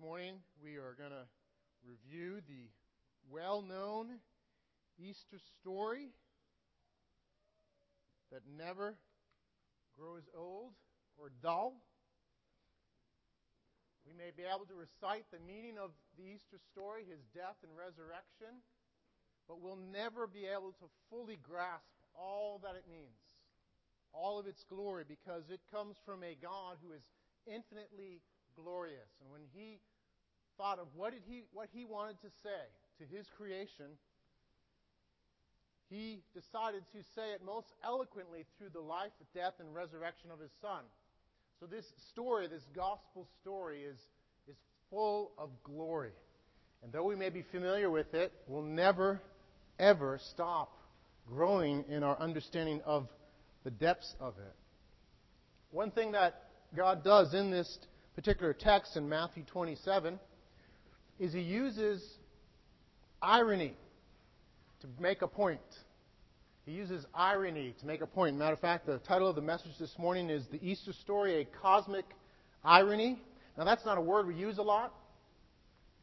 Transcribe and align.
morning 0.00 0.34
we 0.62 0.76
are 0.76 0.94
going 0.98 1.10
to 1.10 1.24
review 1.80 2.42
the 2.46 2.68
well 3.30 3.62
known 3.62 4.20
Easter 4.98 5.38
story 5.60 6.08
that 8.30 8.42
never 8.58 8.98
grows 9.98 10.28
old 10.36 10.72
or 11.16 11.30
dull. 11.42 11.80
We 14.06 14.12
may 14.12 14.32
be 14.36 14.44
able 14.44 14.66
to 14.66 14.74
recite 14.74 15.24
the 15.32 15.40
meaning 15.40 15.78
of 15.82 15.92
the 16.18 16.24
Easter 16.24 16.58
story, 16.72 17.04
his 17.08 17.24
death 17.34 17.56
and 17.64 17.72
resurrection, 17.72 18.60
but 19.48 19.62
we'll 19.62 19.80
never 19.80 20.26
be 20.26 20.44
able 20.44 20.72
to 20.72 20.92
fully 21.08 21.38
grasp 21.42 21.96
all 22.14 22.60
that 22.62 22.76
it 22.76 22.84
means, 22.90 23.16
all 24.12 24.38
of 24.38 24.46
its 24.46 24.62
glory, 24.68 25.04
because 25.08 25.48
it 25.48 25.60
comes 25.72 25.96
from 26.04 26.22
a 26.22 26.36
God 26.36 26.76
who 26.84 26.92
is 26.92 27.02
infinitely 27.46 28.20
glorious. 28.62 29.08
And 29.20 29.30
when 29.30 29.42
he 29.52 29.78
thought 30.56 30.78
of 30.78 30.88
what, 30.94 31.12
did 31.12 31.22
he, 31.28 31.44
what 31.52 31.68
he 31.72 31.84
wanted 31.84 32.20
to 32.22 32.28
say 32.42 32.64
to 32.98 33.04
his 33.04 33.26
creation, 33.36 33.86
he 35.88 36.22
decided 36.34 36.82
to 36.92 37.02
say 37.14 37.32
it 37.32 37.44
most 37.44 37.68
eloquently 37.84 38.44
through 38.58 38.70
the 38.70 38.80
life, 38.80 39.12
death, 39.34 39.54
and 39.60 39.74
resurrection 39.74 40.30
of 40.32 40.40
his 40.40 40.50
son. 40.60 40.82
So 41.60 41.66
this 41.66 41.84
story, 42.10 42.48
this 42.48 42.66
gospel 42.74 43.26
story, 43.40 43.82
is, 43.82 43.98
is 44.48 44.56
full 44.90 45.32
of 45.38 45.50
glory. 45.62 46.12
And 46.82 46.92
though 46.92 47.04
we 47.04 47.16
may 47.16 47.30
be 47.30 47.42
familiar 47.50 47.88
with 47.90 48.14
it, 48.14 48.32
we'll 48.46 48.62
never, 48.62 49.22
ever 49.78 50.18
stop 50.30 50.76
growing 51.26 51.84
in 51.88 52.02
our 52.02 52.18
understanding 52.18 52.80
of 52.84 53.08
the 53.64 53.70
depths 53.70 54.14
of 54.20 54.34
it. 54.38 54.54
One 55.70 55.90
thing 55.90 56.12
that 56.12 56.42
God 56.76 57.02
does 57.02 57.34
in 57.34 57.50
this 57.50 57.78
particular 58.16 58.54
text 58.54 58.96
in 58.96 59.06
Matthew 59.06 59.44
27 59.44 60.18
is 61.20 61.34
he 61.34 61.40
uses 61.40 62.02
irony 63.20 63.74
to 64.80 64.88
make 64.98 65.20
a 65.20 65.28
point. 65.28 65.60
He 66.64 66.72
uses 66.72 67.04
irony 67.14 67.74
to 67.78 67.86
make 67.86 68.00
a 68.00 68.06
point. 68.06 68.38
Matter 68.38 68.54
of 68.54 68.60
fact, 68.60 68.86
the 68.86 68.98
title 69.00 69.28
of 69.28 69.36
the 69.36 69.42
message 69.42 69.72
this 69.78 69.94
morning 69.98 70.30
is 70.30 70.46
The 70.50 70.58
Easter 70.66 70.94
Story, 70.94 71.42
a 71.42 71.44
Cosmic 71.60 72.06
Irony. 72.64 73.20
Now, 73.58 73.64
that's 73.64 73.84
not 73.84 73.98
a 73.98 74.00
word 74.00 74.26
we 74.26 74.34
use 74.34 74.56
a 74.56 74.62
lot. 74.62 74.94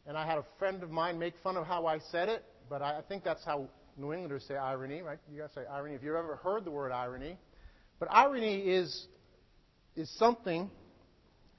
And 0.05 0.15
I 0.15 0.23
had 0.27 0.37
a 0.37 0.45
friend 0.59 0.83
of 0.83 0.91
mine 0.91 1.17
make 1.17 1.33
fun 1.43 1.57
of 1.57 1.65
how 1.65 1.87
I 1.87 1.97
said 2.11 2.29
it, 2.29 2.45
but 2.69 2.83
I 2.83 3.01
think 3.09 3.23
that's 3.23 3.43
how 3.43 3.67
New 3.97 4.13
Englanders 4.13 4.45
say 4.47 4.55
irony, 4.55 5.01
right? 5.01 5.17
You 5.31 5.41
guys 5.41 5.49
say 5.55 5.61
irony 5.65 5.95
if 5.95 6.03
you've 6.03 6.15
ever 6.15 6.35
heard 6.43 6.63
the 6.63 6.71
word 6.71 6.91
irony. 6.91 7.39
But 7.99 8.09
irony 8.11 8.59
is, 8.59 9.07
is 9.95 10.11
something, 10.19 10.69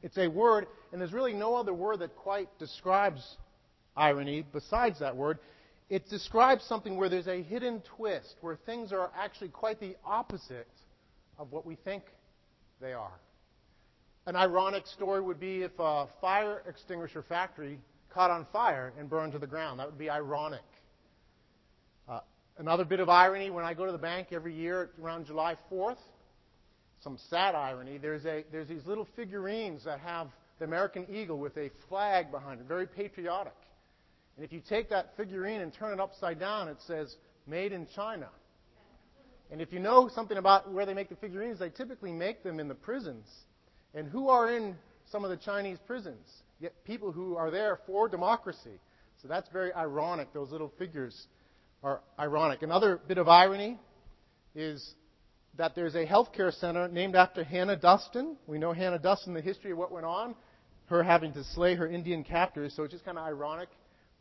it's 0.05 0.19
a 0.19 0.29
word, 0.29 0.67
and 0.93 1.01
there's 1.01 1.15
really 1.15 1.33
no 1.33 1.57
other 1.57 1.73
word 1.73 2.01
that 2.01 2.15
quite 2.15 2.51
describes 2.59 3.39
irony 3.97 4.45
besides 4.53 5.01
that 5.01 5.17
word. 5.17 5.39
It 5.89 6.11
describes 6.11 6.63
something 6.65 6.99
where 6.99 7.09
there's 7.09 7.27
a 7.27 7.43
hidden 7.43 7.83
twist, 7.97 8.37
where 8.43 8.57
things 8.67 8.93
are 8.93 9.11
actually 9.19 9.49
quite 9.49 9.81
the 9.81 9.97
opposite 10.05 10.69
of 11.39 11.53
what 11.53 11.65
we 11.65 11.77
think 11.77 12.03
they 12.83 12.93
are. 12.93 13.19
An 14.27 14.37
ironic 14.37 14.87
story 14.87 15.23
would 15.23 15.41
be 15.41 15.63
if 15.63 15.73
a 15.79 16.07
fire 16.21 16.63
extinguisher 16.69 17.23
factory 17.23 17.81
caught 18.11 18.31
on 18.31 18.47
fire 18.53 18.93
and 18.99 19.09
burned 19.09 19.33
to 19.33 19.39
the 19.39 19.47
ground. 19.47 19.81
That 19.81 19.87
would 19.87 19.99
be 19.99 20.11
ironic. 20.11 20.61
Uh, 22.07 22.21
another 22.59 22.85
bit 22.85 23.01
of 23.01 23.09
irony 23.09 23.49
when 23.49 23.65
I 23.65 23.73
go 23.73 23.87
to 23.87 23.93
the 23.93 23.97
bank 23.97 24.29
every 24.33 24.55
year 24.55 24.91
around 25.03 25.25
July 25.25 25.57
4th, 25.73 25.97
some 27.01 27.19
sad 27.31 27.55
irony, 27.55 27.99
there's, 27.99 28.25
a, 28.25 28.45
there's 28.51 28.69
these 28.69 28.87
little 28.87 29.07
figurines 29.17 29.85
that 29.85 30.01
have 30.01 30.29
the 30.59 30.65
American 30.65 31.07
eagle 31.13 31.39
with 31.39 31.57
a 31.57 31.71
flag 31.89 32.31
behind 32.31 32.61
it, 32.61 32.67
very 32.67 32.87
patriotic. 32.87 33.55
And 34.37 34.45
if 34.45 34.53
you 34.53 34.61
take 34.67 34.91
that 34.91 35.17
figurine 35.17 35.61
and 35.61 35.73
turn 35.73 35.93
it 35.93 36.01
upside 36.01 36.41
down, 36.41 36.69
it 36.69 36.79
says, 36.87 37.15
Made 37.47 37.73
in 37.73 37.87
China. 37.95 38.29
And 39.51 39.61
if 39.61 39.73
you 39.73 39.79
know 39.79 40.09
something 40.09 40.39
about 40.39 40.73
where 40.73 40.87
they 40.87 40.95
make 40.95 41.11
the 41.11 41.17
figurines, 41.17 41.59
they 41.59 41.69
typically 41.69 42.13
make 42.13 42.43
them 42.43 42.59
in 42.59 42.69
the 42.69 42.75
prisons. 42.75 43.29
And 43.95 44.09
who 44.09 44.29
are 44.29 44.51
in 44.51 44.77
some 45.13 45.25
of 45.25 45.31
the 45.31 45.37
Chinese 45.37 45.79
prisons? 45.87 46.27
Yet 46.59 46.73
people 46.85 47.13
who 47.13 47.37
are 47.37 47.51
there 47.51 47.79
for 47.87 48.09
democracy. 48.09 48.81
So 49.21 49.29
that's 49.29 49.49
very 49.51 49.73
ironic. 49.73 50.33
Those 50.33 50.51
little 50.51 50.73
figures 50.79 51.27
are 51.83 52.01
ironic. 52.19 52.63
Another 52.63 52.99
bit 53.07 53.19
of 53.19 53.29
irony 53.29 53.79
is 54.55 54.95
that 55.57 55.75
there's 55.75 55.95
a 55.95 56.05
healthcare 56.05 56.53
center 56.53 56.89
named 56.89 57.15
after 57.15 57.45
Hannah 57.45 57.77
Dustin. 57.77 58.37
We 58.47 58.59
know 58.59 58.73
Hannah 58.73 58.99
Dustin, 58.99 59.35
the 59.35 59.41
history 59.41 59.71
of 59.71 59.79
what 59.79 59.93
went 59.93 60.07
on, 60.07 60.35
her 60.87 61.03
having 61.03 61.33
to 61.35 61.45
slay 61.45 61.75
her 61.77 61.87
Indian 61.87 62.25
captors. 62.25 62.75
So 62.75 62.83
it's 62.83 62.93
just 62.93 63.05
kind 63.05 63.19
of 63.19 63.25
ironic 63.25 63.69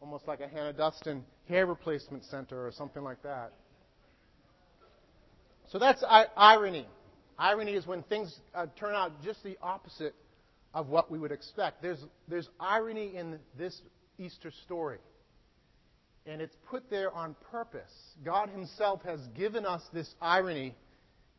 almost 0.02 0.28
like 0.28 0.42
a 0.42 0.48
Hannah 0.48 0.74
Dustin 0.74 1.24
hair 1.48 1.66
replacement 1.66 2.26
center 2.26 2.68
or 2.68 2.72
something 2.72 3.04
like 3.04 3.24
that. 3.24 3.54
So 5.72 5.80
that's 5.80 6.04
irony. 6.36 6.86
Irony 7.40 7.72
is 7.74 7.88
when 7.88 8.04
things 8.04 8.38
uh, 8.54 8.68
turn 8.78 8.94
out 8.94 9.24
just 9.24 9.44
the 9.44 9.58
opposite 9.62 10.14
of 10.74 10.90
what 10.90 11.10
we 11.10 11.20
would 11.20 11.32
expect. 11.32 11.82
There's, 11.82 12.04
there's 12.28 12.50
irony 12.60 13.16
in 13.16 13.40
this 13.58 13.82
Easter 14.20 14.52
story. 14.66 15.00
And 16.26 16.42
it's 16.42 16.56
put 16.70 16.90
there 16.90 17.12
on 17.12 17.36
purpose. 17.50 17.92
God 18.24 18.50
Himself 18.50 19.02
has 19.04 19.20
given 19.36 19.66
us 19.66 19.82
this 19.94 20.14
irony 20.22 20.76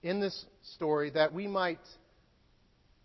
in 0.04 0.20
this 0.20 0.44
story 0.74 1.10
that 1.10 1.32
we 1.32 1.48
might 1.48 1.80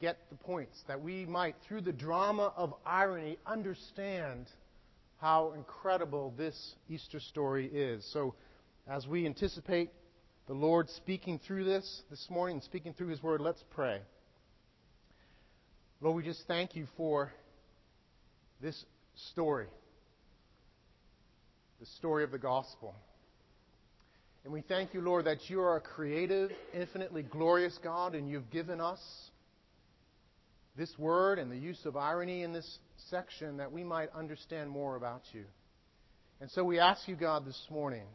get 0.02 0.18
the 0.30 0.36
points, 0.36 0.78
that 0.88 1.02
we 1.02 1.26
might, 1.26 1.56
through 1.68 1.82
the 1.82 1.94
drama 1.94 2.54
of 2.58 2.74
irony, 2.86 3.40
understand 3.48 4.48
how 5.22 5.54
incredible 5.56 6.34
this 6.38 6.76
Easter 6.90 7.22
story 7.22 7.68
is. 7.68 8.06
So, 8.14 8.36
as 8.88 9.08
we 9.08 9.26
anticipate 9.26 9.92
the 10.48 10.54
Lord 10.54 10.90
speaking 10.90 11.40
through 11.48 11.64
this 11.64 12.02
this 12.10 12.28
morning, 12.30 12.62
speaking 12.66 12.94
through 12.94 13.08
His 13.08 13.24
Word, 13.24 13.40
let's 13.40 13.64
pray. 13.72 14.02
Lord, 16.02 16.18
we 16.18 16.24
just 16.24 16.44
thank 16.48 16.76
you 16.76 16.86
for 16.98 17.32
this 18.62 18.86
story, 19.32 19.68
the 21.80 21.86
story 21.86 22.26
of 22.26 22.32
the 22.32 22.38
gospel. 22.38 22.94
And 24.44 24.54
we 24.54 24.62
thank 24.62 24.94
you, 24.94 25.02
Lord, 25.02 25.26
that 25.26 25.50
you 25.50 25.60
are 25.62 25.76
a 25.76 25.82
creative, 25.82 26.52
infinitely 26.74 27.24
glorious 27.24 27.78
God, 27.84 28.16
and 28.16 28.30
you've 28.30 28.50
given 28.50 28.80
us 28.80 29.00
this 30.78 30.98
word 30.98 31.40
and 31.40 31.52
the 31.52 31.58
use 31.58 31.86
of 31.86 31.98
irony 31.98 32.44
in 32.44 32.54
this 32.54 32.80
section 33.10 33.58
that 33.58 33.72
we 33.72 33.84
might 33.84 34.10
understand 34.16 34.70
more 34.70 34.96
about 34.96 35.24
you. 35.34 35.44
And 36.40 36.50
so 36.52 36.64
we 36.64 36.80
ask 36.80 37.06
you, 37.08 37.16
God, 37.16 37.46
this 37.46 37.62
morning 37.70 38.06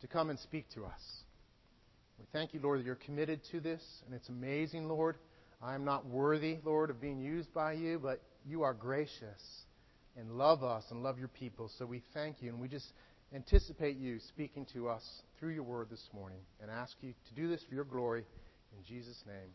to 0.00 0.06
come 0.06 0.30
and 0.30 0.38
speak 0.38 0.64
to 0.74 0.84
us. 0.84 1.00
We 2.18 2.24
thank 2.32 2.54
you, 2.54 2.60
Lord, 2.60 2.80
that 2.80 2.86
you're 2.86 2.94
committed 2.94 3.40
to 3.50 3.60
this, 3.60 3.82
and 4.06 4.14
it's 4.14 4.28
amazing, 4.30 4.88
Lord. 4.88 5.16
I 5.62 5.74
am 5.74 5.84
not 5.84 6.06
worthy, 6.06 6.58
Lord, 6.64 6.88
of 6.88 6.98
being 6.98 7.20
used 7.20 7.52
by 7.52 7.74
you, 7.74 7.98
but 7.98 8.22
you 8.46 8.62
are 8.62 8.72
gracious 8.72 9.42
and 10.16 10.32
love 10.32 10.64
us 10.64 10.84
and 10.90 11.02
love 11.02 11.18
your 11.18 11.28
people. 11.28 11.70
So 11.78 11.84
we 11.84 12.02
thank 12.14 12.40
you, 12.40 12.48
and 12.48 12.58
we 12.58 12.68
just 12.68 12.90
anticipate 13.34 13.96
you 13.96 14.18
speaking 14.28 14.66
to 14.72 14.88
us 14.88 15.02
through 15.38 15.50
your 15.50 15.62
word 15.62 15.88
this 15.90 16.08
morning 16.12 16.40
and 16.60 16.70
ask 16.70 16.96
you 17.00 17.14
to 17.28 17.34
do 17.34 17.48
this 17.48 17.62
for 17.68 17.74
your 17.74 17.84
glory. 17.84 18.24
In 18.76 18.84
Jesus' 18.84 19.22
name, 19.26 19.50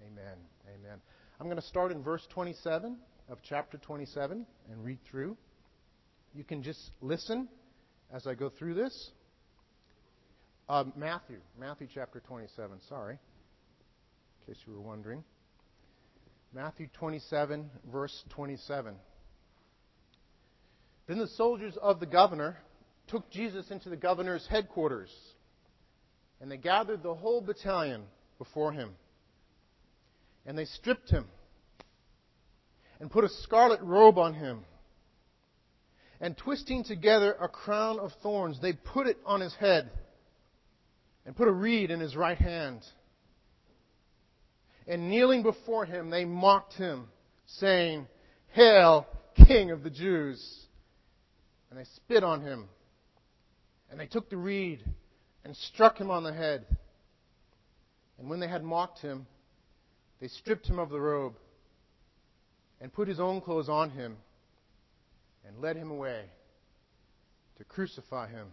amen. 0.00 0.36
Amen. 0.66 1.00
I'm 1.38 1.46
going 1.46 1.60
to 1.60 1.62
start 1.62 1.92
in 1.92 2.02
verse 2.02 2.26
27 2.30 2.96
of 3.28 3.38
chapter 3.48 3.78
27 3.78 4.44
and 4.70 4.84
read 4.84 4.98
through. 5.08 5.36
You 6.34 6.44
can 6.44 6.62
just 6.62 6.90
listen 7.00 7.48
as 8.12 8.26
I 8.26 8.34
go 8.34 8.48
through 8.50 8.74
this. 8.74 9.10
Uh, 10.68 10.84
Matthew, 10.96 11.38
Matthew 11.58 11.88
chapter 11.92 12.20
27, 12.20 12.78
sorry, 12.88 13.14
in 13.14 14.54
case 14.54 14.62
you 14.66 14.72
were 14.72 14.80
wondering. 14.80 15.24
Matthew 16.52 16.88
27, 16.94 17.70
verse 17.92 18.24
27. 18.30 18.94
Then 21.06 21.18
the 21.18 21.28
soldiers 21.28 21.76
of 21.80 22.00
the 22.00 22.06
governor 22.06 22.56
took 23.10 23.30
Jesus 23.30 23.70
into 23.70 23.88
the 23.88 23.96
governor's 23.96 24.46
headquarters, 24.48 25.10
and 26.40 26.50
they 26.50 26.56
gathered 26.56 27.02
the 27.02 27.14
whole 27.14 27.40
battalion 27.40 28.02
before 28.38 28.72
him. 28.72 28.90
And 30.46 30.56
they 30.56 30.64
stripped 30.64 31.10
him 31.10 31.26
and 32.98 33.10
put 33.10 33.24
a 33.24 33.28
scarlet 33.28 33.80
robe 33.82 34.18
on 34.18 34.34
him. 34.34 34.60
And 36.20 36.36
twisting 36.36 36.84
together 36.84 37.34
a 37.40 37.48
crown 37.48 37.98
of 37.98 38.12
thorns, 38.22 38.60
they 38.60 38.72
put 38.72 39.06
it 39.06 39.18
on 39.24 39.40
his 39.40 39.54
head 39.54 39.90
and 41.26 41.36
put 41.36 41.48
a 41.48 41.52
reed 41.52 41.90
in 41.90 42.00
his 42.00 42.16
right 42.16 42.38
hand. 42.38 42.80
And 44.86 45.10
kneeling 45.10 45.42
before 45.42 45.84
him, 45.84 46.10
they 46.10 46.24
mocked 46.24 46.74
him, 46.74 47.08
saying, 47.46 48.06
Hail, 48.52 49.06
King 49.46 49.70
of 49.70 49.82
the 49.82 49.90
Jews! 49.90 50.66
And 51.70 51.78
they 51.78 51.84
spit 51.84 52.24
on 52.24 52.42
him. 52.42 52.68
And 53.90 53.98
they 53.98 54.06
took 54.06 54.30
the 54.30 54.36
reed 54.36 54.84
and 55.44 55.56
struck 55.56 55.98
him 55.98 56.10
on 56.10 56.22
the 56.22 56.32
head. 56.32 56.64
And 58.18 58.28
when 58.28 58.40
they 58.40 58.48
had 58.48 58.62
mocked 58.62 59.00
him, 59.00 59.26
they 60.20 60.28
stripped 60.28 60.66
him 60.66 60.78
of 60.78 60.90
the 60.90 61.00
robe 61.00 61.34
and 62.80 62.92
put 62.92 63.08
his 63.08 63.20
own 63.20 63.40
clothes 63.40 63.68
on 63.68 63.90
him 63.90 64.16
and 65.46 65.60
led 65.60 65.76
him 65.76 65.90
away 65.90 66.24
to 67.58 67.64
crucify 67.64 68.28
him. 68.28 68.48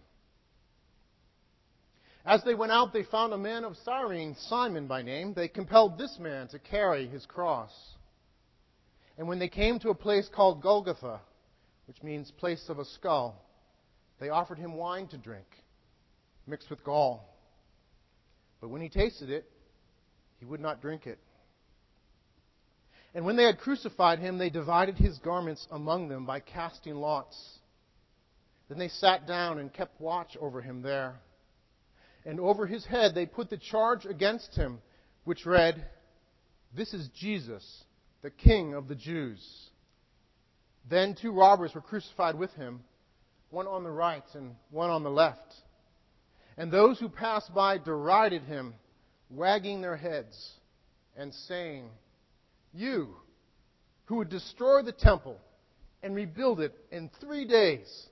As 2.24 2.42
they 2.44 2.54
went 2.54 2.72
out, 2.72 2.92
they 2.92 3.04
found 3.04 3.32
a 3.32 3.38
man 3.38 3.64
of 3.64 3.76
Cyrene, 3.84 4.36
Simon 4.48 4.86
by 4.86 5.02
name. 5.02 5.32
They 5.34 5.48
compelled 5.48 5.96
this 5.96 6.18
man 6.18 6.48
to 6.48 6.58
carry 6.58 7.06
his 7.06 7.24
cross. 7.24 7.70
And 9.16 9.28
when 9.28 9.38
they 9.38 9.48
came 9.48 9.78
to 9.80 9.90
a 9.90 9.94
place 9.94 10.28
called 10.34 10.62
Golgotha, 10.62 11.20
which 11.86 12.02
means 12.02 12.30
place 12.30 12.68
of 12.68 12.78
a 12.78 12.84
skull, 12.84 13.42
they 14.20 14.30
offered 14.30 14.58
him 14.58 14.74
wine 14.74 15.06
to 15.08 15.18
drink, 15.18 15.46
mixed 16.46 16.70
with 16.70 16.84
gall. 16.84 17.28
But 18.60 18.68
when 18.70 18.82
he 18.82 18.88
tasted 18.88 19.30
it, 19.30 19.48
he 20.38 20.44
would 20.44 20.60
not 20.60 20.80
drink 20.80 21.06
it. 21.06 21.18
And 23.14 23.24
when 23.24 23.36
they 23.36 23.44
had 23.44 23.58
crucified 23.58 24.18
him, 24.18 24.38
they 24.38 24.50
divided 24.50 24.96
his 24.96 25.18
garments 25.18 25.66
among 25.70 26.08
them 26.08 26.26
by 26.26 26.40
casting 26.40 26.96
lots. 26.96 27.36
Then 28.68 28.78
they 28.78 28.88
sat 28.88 29.26
down 29.26 29.58
and 29.58 29.72
kept 29.72 30.00
watch 30.00 30.36
over 30.40 30.60
him 30.60 30.82
there. 30.82 31.20
And 32.26 32.38
over 32.38 32.66
his 32.66 32.84
head 32.84 33.14
they 33.14 33.26
put 33.26 33.48
the 33.48 33.56
charge 33.56 34.04
against 34.04 34.54
him, 34.54 34.80
which 35.24 35.46
read, 35.46 35.86
This 36.76 36.92
is 36.92 37.08
Jesus, 37.18 37.84
the 38.22 38.30
King 38.30 38.74
of 38.74 38.88
the 38.88 38.94
Jews. 38.94 39.40
Then 40.90 41.16
two 41.20 41.32
robbers 41.32 41.74
were 41.74 41.80
crucified 41.80 42.34
with 42.34 42.52
him, 42.52 42.80
one 43.50 43.66
on 43.66 43.82
the 43.82 43.90
right 43.90 44.24
and 44.34 44.54
one 44.70 44.90
on 44.90 45.02
the 45.02 45.10
left. 45.10 45.54
And 46.56 46.72
those 46.72 46.98
who 46.98 47.08
passed 47.08 47.54
by 47.54 47.78
derided 47.78 48.42
him, 48.42 48.74
wagging 49.30 49.80
their 49.80 49.96
heads 49.96 50.52
and 51.16 51.32
saying, 51.32 51.88
You, 52.72 53.14
who 54.06 54.16
would 54.16 54.28
destroy 54.28 54.82
the 54.82 54.92
temple 54.92 55.38
and 56.02 56.14
rebuild 56.14 56.60
it 56.60 56.74
in 56.90 57.10
three 57.20 57.46
days, 57.46 58.06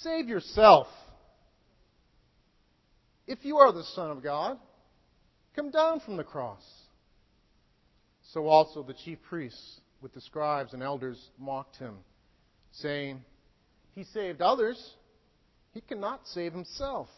save 0.00 0.28
yourself. 0.28 0.86
If 3.26 3.44
you 3.44 3.58
are 3.58 3.72
the 3.72 3.84
Son 3.94 4.10
of 4.10 4.22
God, 4.22 4.58
come 5.54 5.70
down 5.70 6.00
from 6.00 6.16
the 6.16 6.24
cross. 6.24 6.62
So 8.32 8.46
also 8.46 8.82
the 8.82 8.94
chief 8.94 9.18
priests 9.28 9.80
with 10.00 10.14
the 10.14 10.20
scribes 10.20 10.72
and 10.72 10.82
elders 10.82 11.30
mocked 11.38 11.76
him, 11.76 11.98
saying, 12.72 13.22
He 13.94 14.04
saved 14.04 14.40
others, 14.40 14.94
he 15.72 15.80
cannot 15.80 16.26
save 16.26 16.52
himself. 16.52 17.08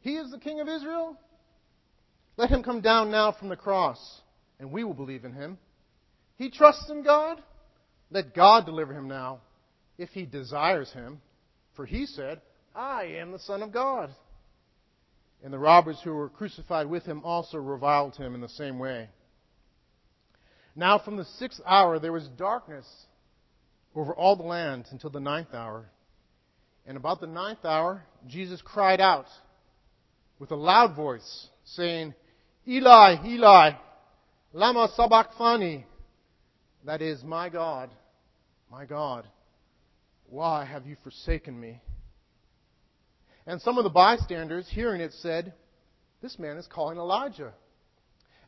He 0.00 0.16
is 0.16 0.30
the 0.30 0.38
King 0.38 0.60
of 0.60 0.68
Israel. 0.68 1.16
Let 2.36 2.50
him 2.50 2.62
come 2.62 2.80
down 2.80 3.10
now 3.10 3.32
from 3.32 3.48
the 3.48 3.56
cross, 3.56 4.20
and 4.60 4.70
we 4.70 4.84
will 4.84 4.94
believe 4.94 5.24
in 5.24 5.32
him. 5.32 5.58
He 6.36 6.50
trusts 6.50 6.90
in 6.90 7.02
God. 7.02 7.42
Let 8.10 8.34
God 8.34 8.66
deliver 8.66 8.92
him 8.92 9.08
now, 9.08 9.40
if 9.98 10.10
he 10.10 10.26
desires 10.26 10.92
him. 10.92 11.20
For 11.74 11.86
he 11.86 12.06
said, 12.06 12.40
I 12.74 13.04
am 13.18 13.32
the 13.32 13.38
Son 13.38 13.62
of 13.62 13.72
God. 13.72 14.10
And 15.42 15.52
the 15.52 15.58
robbers 15.58 16.00
who 16.04 16.12
were 16.12 16.28
crucified 16.28 16.86
with 16.86 17.04
him 17.04 17.22
also 17.24 17.58
reviled 17.58 18.16
him 18.16 18.34
in 18.34 18.40
the 18.40 18.48
same 18.48 18.78
way. 18.78 19.08
Now 20.74 20.98
from 20.98 21.16
the 21.16 21.24
sixth 21.24 21.60
hour 21.66 21.98
there 21.98 22.12
was 22.12 22.28
darkness 22.28 22.86
over 23.96 24.14
all 24.14 24.36
the 24.36 24.42
land 24.42 24.86
until 24.92 25.10
the 25.10 25.18
ninth 25.18 25.54
hour. 25.54 25.90
And 26.86 26.96
about 26.96 27.20
the 27.20 27.26
ninth 27.26 27.64
hour, 27.64 28.04
Jesus 28.28 28.62
cried 28.62 29.00
out 29.00 29.26
with 30.38 30.50
a 30.50 30.56
loud 30.56 30.94
voice, 30.94 31.48
saying, 31.64 32.14
Eli, 32.68 33.16
Eli, 33.26 33.70
lama 34.52 34.88
sabachthani. 34.94 35.86
That 36.84 37.02
is, 37.02 37.24
my 37.24 37.48
God, 37.48 37.90
my 38.70 38.84
God, 38.84 39.26
why 40.28 40.64
have 40.64 40.86
you 40.86 40.96
forsaken 41.02 41.58
me? 41.58 41.80
And 43.46 43.60
some 43.60 43.78
of 43.78 43.84
the 43.84 43.90
bystanders, 43.90 44.68
hearing 44.70 45.00
it, 45.00 45.12
said, 45.14 45.54
This 46.20 46.38
man 46.38 46.58
is 46.58 46.66
calling 46.66 46.98
Elijah. 46.98 47.52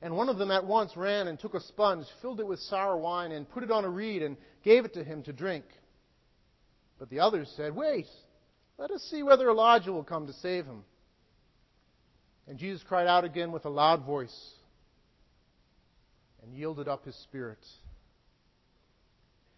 And 0.01 0.17
one 0.17 0.29
of 0.29 0.39
them 0.39 0.51
at 0.51 0.65
once 0.65 0.97
ran 0.97 1.27
and 1.27 1.39
took 1.39 1.55
a 1.55 1.61
sponge, 1.61 2.07
filled 2.23 2.41
it 2.41 2.47
with 2.47 2.61
sour 2.61 2.97
wine, 2.97 3.33
and 3.33 3.49
put 3.49 3.65
it 3.65 3.71
on 3.71 3.85
a 3.85 3.89
reed, 3.89 4.23
and 4.23 4.37
gave 4.63 4.85
it 4.85 4.95
to 4.95 5.03
him 5.03 5.23
to 5.25 5.33
drink. 5.33 5.65
But 6.99 7.11
the 7.11 7.21
others 7.21 7.53
said, 7.57 7.75
Wait, 7.75 8.07
let 8.79 8.91
us 8.91 9.03
see 9.11 9.23
whether 9.23 9.49
Elijah 9.51 9.93
will 9.93 10.05
come 10.05 10.27
to 10.27 10.33
save 10.35 10.67
him. 10.67 10.85
And 12.47 12.59
Jesus 12.59 12.83
cried 12.87 13.07
out 13.07 13.25
again 13.25 13.53
with 13.53 13.65
a 13.65 13.71
loud 13.71 14.05
voice 14.05 14.37
and 16.43 16.55
yielded 16.55 16.89
up 16.89 17.05
his 17.05 17.17
spirit. 17.25 17.59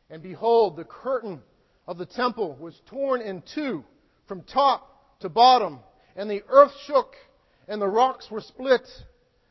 And 0.08 0.22
behold, 0.22 0.76
the 0.76 0.84
curtain 0.84 1.40
of 1.86 1.98
the 1.98 2.06
temple 2.06 2.56
was 2.58 2.80
torn 2.86 3.20
in 3.20 3.42
two 3.54 3.84
from 4.26 4.42
top 4.42 5.20
to 5.20 5.28
bottom, 5.28 5.80
and 6.16 6.28
the 6.28 6.42
earth 6.48 6.72
shook, 6.86 7.14
and 7.68 7.80
the 7.80 7.86
rocks 7.86 8.28
were 8.30 8.40
split. 8.40 8.86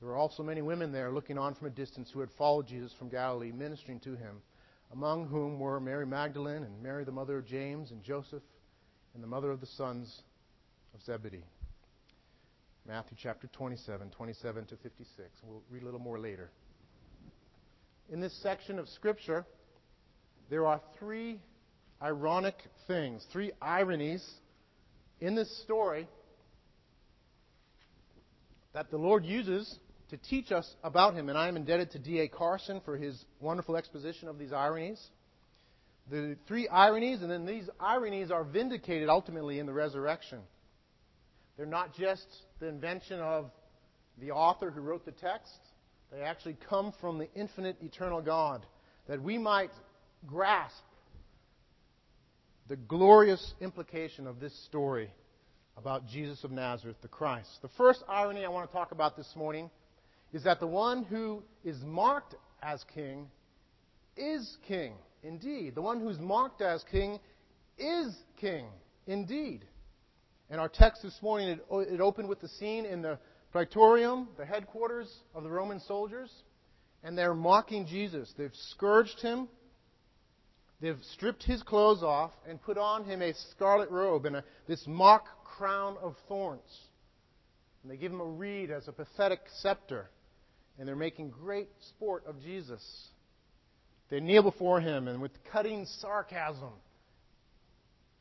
There 0.00 0.08
were 0.08 0.16
also 0.16 0.42
many 0.42 0.62
women 0.62 0.92
there 0.92 1.10
looking 1.10 1.38
on 1.38 1.54
from 1.54 1.66
a 1.66 1.70
distance 1.70 2.10
who 2.12 2.20
had 2.20 2.30
followed 2.38 2.68
Jesus 2.68 2.92
from 2.98 3.08
Galilee, 3.08 3.50
ministering 3.50 3.98
to 4.00 4.14
him, 4.14 4.40
among 4.92 5.26
whom 5.26 5.58
were 5.58 5.80
Mary 5.80 6.06
Magdalene 6.06 6.62
and 6.62 6.82
Mary, 6.82 7.04
the 7.04 7.12
mother 7.12 7.38
of 7.38 7.46
James 7.46 7.90
and 7.90 8.02
Joseph, 8.02 8.42
and 9.14 9.22
the 9.22 9.26
mother 9.26 9.50
of 9.50 9.60
the 9.60 9.66
sons 9.66 10.22
of 10.94 11.02
Zebedee. 11.02 11.44
Matthew 12.86 13.16
chapter 13.20 13.48
27, 13.48 14.10
27 14.10 14.64
to 14.66 14.76
56. 14.76 15.28
We'll 15.42 15.62
read 15.68 15.82
a 15.82 15.84
little 15.84 16.00
more 16.00 16.18
later. 16.18 16.50
In 18.08 18.20
this 18.20 18.34
section 18.40 18.78
of 18.78 18.88
Scripture, 18.88 19.44
there 20.48 20.64
are 20.64 20.80
three 20.98 21.40
ironic 22.00 22.54
things, 22.86 23.26
three 23.32 23.52
ironies 23.60 24.26
in 25.20 25.34
this 25.34 25.54
story 25.64 26.06
that 28.72 28.90
the 28.90 28.96
Lord 28.96 29.24
uses 29.24 29.78
to 30.10 30.16
teach 30.16 30.52
us 30.52 30.68
about 30.82 31.14
Him. 31.14 31.28
And 31.28 31.36
I 31.36 31.48
am 31.48 31.56
indebted 31.56 31.90
to 31.92 31.98
D.A. 31.98 32.28
Carson 32.28 32.80
for 32.84 32.96
his 32.96 33.24
wonderful 33.40 33.76
exposition 33.76 34.28
of 34.28 34.38
these 34.38 34.52
ironies. 34.52 35.02
The 36.10 36.36
three 36.46 36.68
ironies, 36.68 37.22
and 37.22 37.30
then 37.30 37.44
these 37.44 37.68
ironies 37.78 38.30
are 38.30 38.44
vindicated 38.44 39.08
ultimately 39.08 39.58
in 39.58 39.66
the 39.66 39.72
resurrection. 39.72 40.40
They're 41.56 41.66
not 41.66 41.94
just 41.94 42.26
the 42.60 42.68
invention 42.68 43.20
of 43.20 43.50
the 44.20 44.30
author 44.30 44.70
who 44.70 44.80
wrote 44.80 45.04
the 45.04 45.12
text, 45.12 45.58
they 46.10 46.22
actually 46.22 46.56
come 46.68 46.92
from 47.00 47.18
the 47.18 47.28
infinite, 47.34 47.76
eternal 47.82 48.22
God, 48.22 48.64
that 49.06 49.22
we 49.22 49.38
might 49.38 49.70
grasp 50.26 50.82
the 52.68 52.76
glorious 52.76 53.54
implication 53.60 54.26
of 54.26 54.40
this 54.40 54.54
story 54.64 55.10
about 55.76 56.06
Jesus 56.08 56.42
of 56.44 56.50
Nazareth, 56.50 56.96
the 57.02 57.08
Christ. 57.08 57.48
The 57.62 57.68
first 57.76 58.02
irony 58.08 58.44
I 58.44 58.48
want 58.48 58.68
to 58.68 58.76
talk 58.76 58.92
about 58.92 59.16
this 59.16 59.30
morning 59.36 59.70
is 60.32 60.44
that 60.44 60.60
the 60.60 60.66
one 60.66 61.04
who 61.04 61.42
is 61.64 61.80
marked 61.82 62.34
as 62.62 62.84
king 62.94 63.28
is 64.16 64.56
king 64.66 64.94
indeed. 65.22 65.74
The 65.74 65.82
one 65.82 66.00
who's 66.00 66.18
marked 66.18 66.60
as 66.60 66.84
king 66.90 67.18
is 67.78 68.14
king 68.36 68.66
indeed. 69.06 69.64
And 70.50 70.60
our 70.60 70.68
text 70.68 71.02
this 71.02 71.18
morning, 71.22 71.48
it, 71.48 71.60
it 71.70 72.00
opened 72.00 72.28
with 72.28 72.40
the 72.40 72.48
scene 72.48 72.84
in 72.84 73.02
the 73.02 73.18
praetorium, 73.52 74.28
the 74.36 74.46
headquarters 74.46 75.12
of 75.34 75.42
the 75.42 75.50
Roman 75.50 75.80
soldiers, 75.80 76.30
and 77.02 77.16
they're 77.16 77.34
mocking 77.34 77.86
Jesus. 77.86 78.32
They've 78.36 78.54
scourged 78.70 79.20
him, 79.20 79.48
they've 80.80 80.98
stripped 81.12 81.42
his 81.44 81.62
clothes 81.62 82.02
off, 82.02 82.32
and 82.48 82.60
put 82.60 82.78
on 82.78 83.04
him 83.04 83.22
a 83.22 83.34
scarlet 83.52 83.90
robe 83.90 84.26
and 84.26 84.36
a, 84.36 84.44
this 84.66 84.84
mock 84.86 85.26
crown 85.44 85.96
of 86.02 86.16
thorns. 86.28 86.80
And 87.82 87.92
they 87.92 87.96
give 87.96 88.12
him 88.12 88.20
a 88.20 88.24
reed 88.24 88.70
as 88.70 88.88
a 88.88 88.92
pathetic 88.92 89.40
scepter, 89.60 90.10
and 90.78 90.86
they're 90.86 90.96
making 90.96 91.30
great 91.30 91.68
sport 91.88 92.24
of 92.26 92.40
Jesus. 92.42 92.82
They 94.10 94.20
kneel 94.20 94.42
before 94.42 94.80
him, 94.80 95.08
and 95.08 95.20
with 95.20 95.32
cutting 95.52 95.86
sarcasm, 96.00 96.72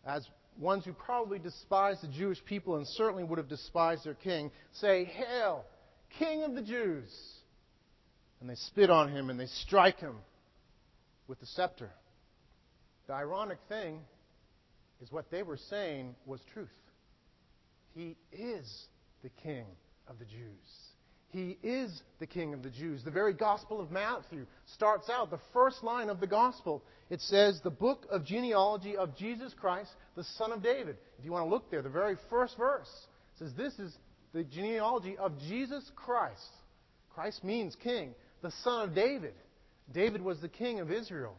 as 0.06 0.28
ones 0.60 0.84
who 0.86 0.94
probably 0.94 1.40
despise 1.40 2.02
the 2.02 2.08
Jewish 2.08 2.44
people 2.46 2.78
and 2.78 2.88
certainly 2.88 3.24
would 3.24 3.38
have 3.38 3.48
despised 3.48 4.06
their 4.06 4.16
king, 4.16 4.52
say, 4.74 5.06
Hail, 5.06 5.66
King 6.20 6.44
of 6.44 6.56
the 6.56 6.62
Jews! 6.62 7.10
And 8.40 8.50
they 8.50 8.56
spit 8.56 8.90
on 8.90 9.10
him 9.10 9.30
and 9.30 9.40
they 9.40 9.48
strike 9.48 10.00
him 10.00 10.16
with 11.28 11.40
the 11.40 11.46
scepter. 11.48 11.90
The 13.08 13.14
ironic 13.14 13.58
thing 13.68 14.02
is 15.02 15.12
what 15.12 15.32
they 15.32 15.44
were 15.44 15.58
saying 15.58 16.16
was 16.26 16.40
truth. 16.54 16.70
He 17.96 18.16
is 18.32 18.86
the 19.24 19.30
King 19.42 19.66
of 20.08 20.20
the 20.20 20.26
Jews. 20.26 20.87
He 21.30 21.58
is 21.62 22.02
the 22.20 22.28
King 22.28 22.54
of 22.54 22.64
the 22.64 22.70
Jews. 22.70 23.04
The 23.04 23.12
very 23.12 23.34
Gospel 23.34 23.82
of 23.82 23.92
Matthew 23.92 24.46
starts 24.74 25.10
out, 25.10 25.30
the 25.30 25.40
first 25.54 25.84
line 25.84 26.10
of 26.10 26.20
the 26.20 26.28
Gospel. 26.28 26.84
It 27.10 27.22
says, 27.22 27.60
The 27.64 27.70
book 27.70 28.06
of 28.10 28.26
genealogy 28.26 28.96
of 28.96 29.16
Jesus 29.18 29.54
Christ, 29.54 29.92
the 30.16 30.24
son 30.38 30.52
of 30.52 30.64
David. 30.64 30.98
If 31.20 31.26
you 31.26 31.32
want 31.32 31.46
to 31.46 31.50
look 31.50 31.70
there, 31.70 31.82
the 31.82 31.90
very 31.90 32.16
first 32.30 32.58
verse 32.58 32.90
says, 33.40 33.52
This 33.58 33.78
is 33.78 33.96
the 34.34 34.44
genealogy 34.44 35.18
of 35.18 35.38
Jesus 35.40 35.92
Christ. 35.96 36.50
Christ 37.10 37.44
means 37.44 37.76
king, 37.84 38.14
the 38.42 38.52
son 38.64 38.88
of 38.90 38.96
David. 38.96 39.34
David 39.94 40.22
was 40.22 40.40
the 40.40 40.50
king 40.50 40.80
of 40.80 40.92
Israel 40.92 41.36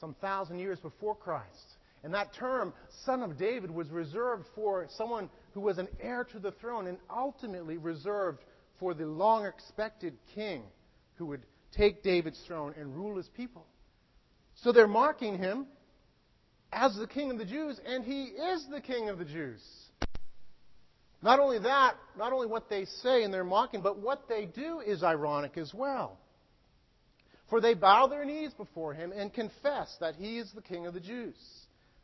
some 0.00 0.14
thousand 0.20 0.58
years 0.58 0.78
before 0.80 1.14
Christ. 1.14 1.76
And 2.02 2.12
that 2.12 2.34
term, 2.34 2.74
son 3.06 3.22
of 3.22 3.38
David, 3.38 3.70
was 3.70 3.88
reserved 3.88 4.44
for 4.54 4.86
someone 4.98 5.30
who 5.54 5.60
was 5.60 5.78
an 5.78 5.88
heir 6.00 6.24
to 6.32 6.38
the 6.38 6.52
throne 6.52 6.86
and 6.86 6.98
ultimately 7.08 7.78
reserved 7.78 8.40
for 8.84 8.92
the 8.92 9.06
long 9.06 9.46
expected 9.46 10.12
king 10.34 10.62
who 11.14 11.24
would 11.24 11.40
take 11.74 12.02
David's 12.02 12.38
throne 12.46 12.74
and 12.78 12.94
rule 12.94 13.16
his 13.16 13.26
people. 13.28 13.64
So 14.56 14.72
they're 14.72 14.86
mocking 14.86 15.38
him 15.38 15.64
as 16.70 16.94
the 16.94 17.06
king 17.06 17.30
of 17.30 17.38
the 17.38 17.46
Jews, 17.46 17.80
and 17.86 18.04
he 18.04 18.24
is 18.24 18.66
the 18.70 18.82
king 18.82 19.08
of 19.08 19.16
the 19.16 19.24
Jews. 19.24 19.62
Not 21.22 21.40
only 21.40 21.60
that, 21.60 21.94
not 22.18 22.34
only 22.34 22.46
what 22.46 22.68
they 22.68 22.84
say 22.84 23.22
and 23.22 23.32
they're 23.32 23.42
mocking, 23.42 23.80
but 23.80 24.00
what 24.00 24.28
they 24.28 24.44
do 24.44 24.80
is 24.80 25.02
ironic 25.02 25.56
as 25.56 25.72
well. 25.72 26.18
For 27.48 27.62
they 27.62 27.72
bow 27.72 28.06
their 28.06 28.26
knees 28.26 28.52
before 28.52 28.92
him 28.92 29.12
and 29.16 29.32
confess 29.32 29.96
that 30.00 30.16
he 30.16 30.36
is 30.38 30.52
the 30.54 30.60
king 30.60 30.86
of 30.86 30.92
the 30.92 31.00
Jews. 31.00 31.36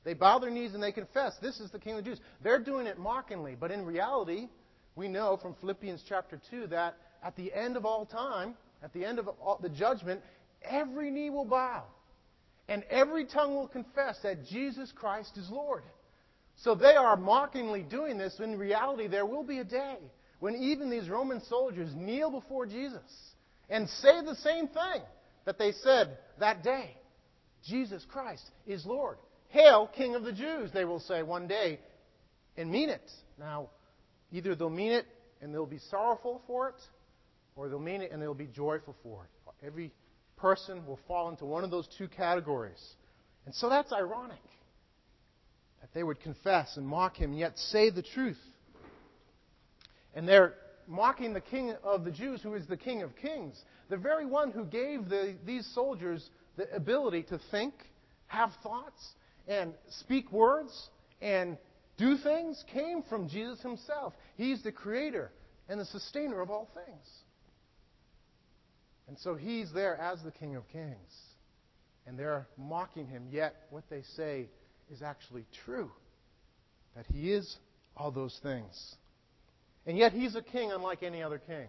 They 0.03 0.15
bow 0.15 0.39
their 0.39 0.51
knees 0.51 0.73
and 0.73 0.83
they 0.83 0.93
confess, 0.93 1.35
this 1.43 1.61
is 1.61 1.71
the 1.71 1.79
king 1.79 1.99
of 1.99 2.05
the 2.05 2.11
Jews. 2.11 2.21
They're 2.43 2.59
doing 2.59 2.87
it 2.87 2.99
mockingly, 2.99 3.55
but 3.55 3.71
in 3.71 3.85
reality, 3.85 4.49
we 4.97 5.09
know 5.09 5.39
from 5.41 5.55
Philippians 5.61 6.05
chapter 6.09 6.41
2 6.51 6.69
that 6.69 6.97
at 7.23 7.37
the 7.37 7.53
end 7.53 7.77
of 7.77 7.85
all 7.85 8.07
time, 8.07 8.55
at 8.83 8.93
the 8.93 9.05
end 9.05 9.19
of 9.19 9.29
all, 9.29 9.59
the 9.61 9.69
judgment, 9.69 10.21
every 10.63 11.11
knee 11.11 11.31
will 11.31 11.45
bow 11.45 11.85
and 12.69 12.85
every 12.91 13.27
tongue 13.27 13.55
will 13.55 13.69
confess 13.69 14.19
that 14.23 14.47
Jesus 14.47 14.93
Christ 14.95 15.37
is 15.37 15.49
Lord. 15.51 15.83
So 16.57 16.75
they 16.75 16.95
are 16.95 17.17
mockingly 17.17 17.83
doing 17.83 18.19
this. 18.19 18.39
In 18.39 18.59
reality, 18.59 19.09
there 19.09 19.27
will 19.27 19.43
be 19.43 19.59
a 19.59 19.65
day 19.65 19.97
when 20.41 20.55
even 20.57 20.91
these 20.91 21.09
Roman 21.09 21.43
soldiers 21.43 21.91
kneel 21.95 22.31
before 22.31 22.67
Jesus 22.67 23.03
and 23.69 23.89
say 23.89 24.23
the 24.25 24.37
same 24.37 24.69
thing 24.69 25.03
that 25.45 25.59
they 25.59 25.73
said 25.73 26.19
that 26.39 26.63
day 26.63 26.97
Jesus 27.67 28.05
Christ 28.11 28.45
is 28.67 28.87
Lord. 28.87 29.19
Hail, 29.49 29.91
King 29.95 30.15
of 30.15 30.23
the 30.23 30.33
Jews, 30.33 30.71
they 30.73 30.85
will 30.85 31.01
say 31.01 31.23
one 31.23 31.47
day 31.47 31.81
and 32.57 32.71
mean 32.71 32.89
it. 32.89 33.11
Now, 33.39 33.71
either 34.33 34.55
they'll 34.55 34.71
mean 34.71 34.93
it 34.93 35.07
and 35.41 35.55
they'll 35.55 35.67
be 35.67 35.81
sorrowful 35.91 36.43
for 36.47 36.69
it, 36.69 36.75
or 37.57 37.69
they'll 37.69 37.79
mean 37.79 38.03
it 38.03 38.13
and 38.13 38.21
they'll 38.21 38.35
be 38.35 38.47
joyful 38.47 38.95
for 39.03 39.25
it. 39.25 39.67
Every 39.67 39.93
person 40.37 40.87
will 40.87 40.99
fall 41.07 41.29
into 41.29 41.45
one 41.45 41.65
of 41.65 41.71
those 41.71 41.89
two 41.99 42.09
categories. 42.09 42.83
And 43.45 43.55
so 43.55 43.69
that's 43.69 43.93
ironic 43.93 44.41
that 45.81 45.93
they 45.95 46.03
would 46.03 46.21
confess 46.21 46.77
and 46.77 46.87
mock 46.87 47.17
him, 47.17 47.33
yet 47.33 47.59
say 47.59 47.91
the 47.91 48.03
truth. 48.03 48.41
And 50.15 50.29
they're 50.29 50.55
mocking 50.87 51.33
the 51.33 51.41
king 51.41 51.75
of 51.85 52.05
the 52.05 52.11
Jews, 52.11 52.43
who 52.43 52.55
is 52.55 52.67
the 52.67 52.77
king 52.77 53.03
of 53.03 53.15
kings, 53.17 53.63
the 53.89 53.97
very 53.97 54.27
one 54.27 54.51
who 54.51 54.65
gave 54.65 55.09
the, 55.09 55.37
these 55.47 55.67
soldiers 55.75 56.29
the 56.57 56.73
ability 56.75 57.25
to 57.25 57.41
think, 57.51 57.75
have 58.27 58.51
thoughts, 58.63 59.01
and 59.49 59.73
speak 59.89 60.31
words, 60.33 60.91
and 61.21 61.57
do 62.01 62.17
things, 62.17 62.65
came 62.73 63.03
from 63.03 63.29
Jesus 63.29 63.61
himself. 63.61 64.15
He's 64.37 64.63
the 64.63 64.73
creator 64.73 65.31
and 65.69 65.79
the 65.79 65.85
sustainer 65.85 66.41
of 66.41 66.51
all 66.51 66.69
things. 66.75 67.07
And 69.07 69.19
so 69.19 69.35
he's 69.35 69.71
there 69.73 69.97
as 69.97 70.23
the 70.23 70.31
King 70.31 70.57
of 70.57 70.67
Kings. 70.69 71.13
And 72.07 72.19
they're 72.19 72.49
mocking 72.57 73.07
him, 73.07 73.27
yet 73.31 73.55
what 73.69 73.85
they 73.91 74.03
say 74.17 74.49
is 74.91 75.03
actually 75.03 75.45
true. 75.65 75.91
That 76.97 77.07
he 77.13 77.33
is 77.33 77.57
all 77.97 78.11
those 78.11 78.39
things. 78.43 78.97
And 79.87 79.99
yet 79.99 80.13
he's 80.13 80.35
a 80.35 80.43
king 80.43 80.73
unlike 80.73 81.03
any 81.03 81.23
other 81.23 81.39
king. 81.39 81.67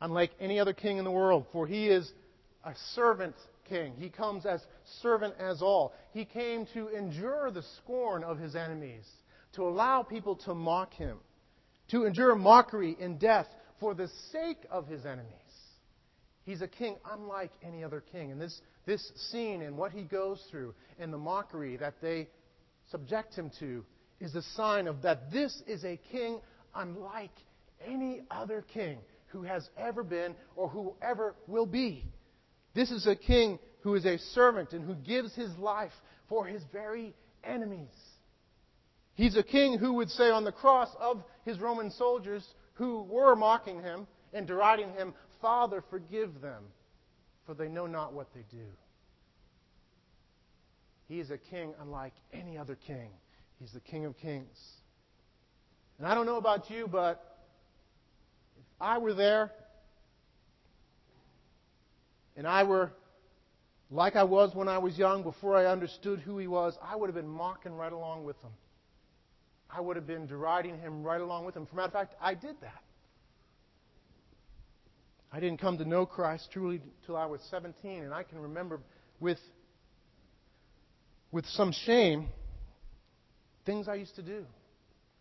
Unlike 0.00 0.30
any 0.40 0.58
other 0.58 0.72
king 0.72 0.96
in 0.96 1.04
the 1.04 1.10
world, 1.10 1.46
for 1.52 1.66
he 1.66 1.86
is 1.86 2.10
a 2.64 2.72
servant 2.94 3.36
king. 3.68 3.94
He 3.98 4.08
comes 4.08 4.46
as 4.46 4.60
servant 5.00 5.34
as 5.38 5.62
all. 5.62 5.94
He 6.12 6.24
came 6.24 6.66
to 6.74 6.88
endure 6.88 7.50
the 7.50 7.64
scorn 7.78 8.24
of 8.24 8.38
his 8.38 8.54
enemies, 8.54 9.08
to 9.54 9.62
allow 9.62 10.02
people 10.02 10.36
to 10.36 10.54
mock 10.54 10.92
him, 10.94 11.18
to 11.90 12.04
endure 12.04 12.34
mockery 12.34 12.96
and 13.00 13.18
death 13.18 13.46
for 13.80 13.94
the 13.94 14.08
sake 14.30 14.64
of 14.70 14.86
his 14.86 15.04
enemies. 15.04 15.26
He's 16.44 16.62
a 16.62 16.68
king 16.68 16.96
unlike 17.10 17.52
any 17.62 17.84
other 17.84 18.00
king. 18.00 18.32
And 18.32 18.40
this, 18.40 18.60
this 18.86 19.12
scene 19.30 19.62
and 19.62 19.76
what 19.76 19.92
he 19.92 20.02
goes 20.02 20.42
through 20.50 20.74
and 20.98 21.12
the 21.12 21.18
mockery 21.18 21.76
that 21.76 21.94
they 22.00 22.28
subject 22.90 23.34
him 23.34 23.50
to 23.60 23.84
is 24.20 24.34
a 24.34 24.42
sign 24.54 24.86
of 24.86 25.02
that 25.02 25.30
this 25.32 25.62
is 25.66 25.84
a 25.84 25.98
king 26.10 26.40
unlike 26.74 27.32
any 27.86 28.22
other 28.30 28.64
king 28.72 28.98
who 29.26 29.42
has 29.42 29.68
ever 29.76 30.02
been 30.02 30.34
or 30.56 30.68
who 30.68 30.94
ever 31.00 31.34
will 31.46 31.66
be. 31.66 32.04
This 32.74 32.90
is 32.90 33.06
a 33.06 33.16
king 33.16 33.58
who 33.80 33.94
is 33.94 34.06
a 34.06 34.18
servant 34.18 34.72
and 34.72 34.84
who 34.84 34.94
gives 34.94 35.34
his 35.34 35.56
life 35.58 35.92
for 36.28 36.46
his 36.46 36.62
very 36.72 37.14
enemies. 37.44 37.88
He's 39.14 39.36
a 39.36 39.42
king 39.42 39.78
who 39.78 39.94
would 39.94 40.10
say 40.10 40.30
on 40.30 40.44
the 40.44 40.52
cross 40.52 40.88
of 40.98 41.22
his 41.44 41.58
Roman 41.58 41.90
soldiers 41.90 42.46
who 42.74 43.02
were 43.02 43.36
mocking 43.36 43.82
him 43.82 44.06
and 44.32 44.46
deriding 44.46 44.90
him, 44.94 45.12
Father, 45.40 45.84
forgive 45.90 46.40
them, 46.40 46.64
for 47.44 47.54
they 47.54 47.68
know 47.68 47.86
not 47.86 48.14
what 48.14 48.32
they 48.34 48.44
do. 48.50 48.64
He 51.08 51.20
is 51.20 51.30
a 51.30 51.36
king 51.36 51.74
unlike 51.80 52.14
any 52.32 52.56
other 52.56 52.76
king. 52.86 53.10
He's 53.60 53.72
the 53.72 53.80
King 53.80 54.06
of 54.06 54.16
Kings. 54.16 54.58
And 55.98 56.06
I 56.06 56.14
don't 56.14 56.26
know 56.26 56.38
about 56.38 56.70
you, 56.70 56.88
but 56.90 57.38
if 58.58 58.64
I 58.80 58.98
were 58.98 59.12
there 59.14 59.52
and 62.36 62.46
I 62.46 62.64
were 62.64 62.92
like 63.90 64.16
I 64.16 64.24
was 64.24 64.54
when 64.54 64.68
I 64.68 64.78
was 64.78 64.96
young, 64.96 65.22
before 65.22 65.54
I 65.54 65.66
understood 65.66 66.20
who 66.20 66.38
he 66.38 66.46
was, 66.46 66.76
I 66.82 66.96
would 66.96 67.08
have 67.08 67.14
been 67.14 67.28
mocking 67.28 67.74
right 67.76 67.92
along 67.92 68.24
with 68.24 68.36
him. 68.40 68.52
I 69.70 69.80
would 69.80 69.96
have 69.96 70.06
been 70.06 70.26
deriding 70.26 70.78
him 70.78 71.02
right 71.02 71.20
along 71.20 71.44
with 71.44 71.54
him. 71.54 71.66
For 71.66 71.76
matter 71.76 71.88
of 71.88 71.92
fact, 71.92 72.14
I 72.20 72.34
did 72.34 72.56
that. 72.62 72.82
I 75.30 75.40
didn't 75.40 75.60
come 75.60 75.78
to 75.78 75.84
know 75.84 76.04
Christ 76.06 76.48
truly 76.52 76.80
until 77.00 77.16
I 77.16 77.26
was 77.26 77.40
17, 77.50 78.02
and 78.02 78.12
I 78.12 78.22
can 78.22 78.38
remember 78.38 78.80
with, 79.20 79.38
with 81.30 81.46
some 81.46 81.72
shame 81.72 82.28
things 83.64 83.88
I 83.88 83.94
used 83.94 84.16
to 84.16 84.22
do, 84.22 84.44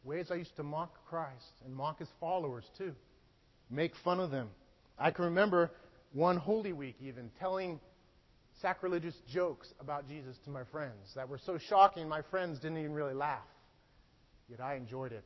ways 0.03 0.27
I 0.31 0.35
used 0.35 0.55
to 0.57 0.63
mock 0.63 0.93
Christ 1.07 1.53
and 1.65 1.73
mock 1.73 1.99
his 1.99 2.09
followers 2.19 2.65
too, 2.77 2.93
make 3.69 3.93
fun 4.03 4.19
of 4.19 4.31
them. 4.31 4.49
I 4.97 5.11
can 5.11 5.25
remember 5.25 5.71
one 6.13 6.37
Holy 6.37 6.73
Week 6.73 6.95
even 7.01 7.31
telling 7.39 7.79
sacrilegious 8.61 9.15
jokes 9.31 9.67
about 9.79 10.07
Jesus 10.07 10.37
to 10.45 10.49
my 10.49 10.63
friends 10.65 11.11
that 11.15 11.27
were 11.27 11.39
so 11.45 11.57
shocking 11.57 12.07
my 12.07 12.21
friends 12.29 12.59
didn't 12.59 12.77
even 12.77 12.93
really 12.93 13.13
laugh. 13.13 13.45
Yet 14.49 14.59
I 14.59 14.75
enjoyed 14.75 15.11
it. 15.13 15.25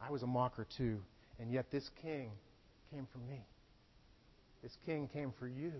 I 0.00 0.10
was 0.10 0.22
a 0.22 0.26
mocker 0.26 0.66
too, 0.76 1.00
and 1.40 1.50
yet 1.50 1.70
this 1.70 1.88
king 2.02 2.30
came 2.92 3.06
for 3.12 3.18
me. 3.18 3.44
This 4.62 4.76
king 4.86 5.08
came 5.08 5.32
for 5.38 5.48
you 5.48 5.72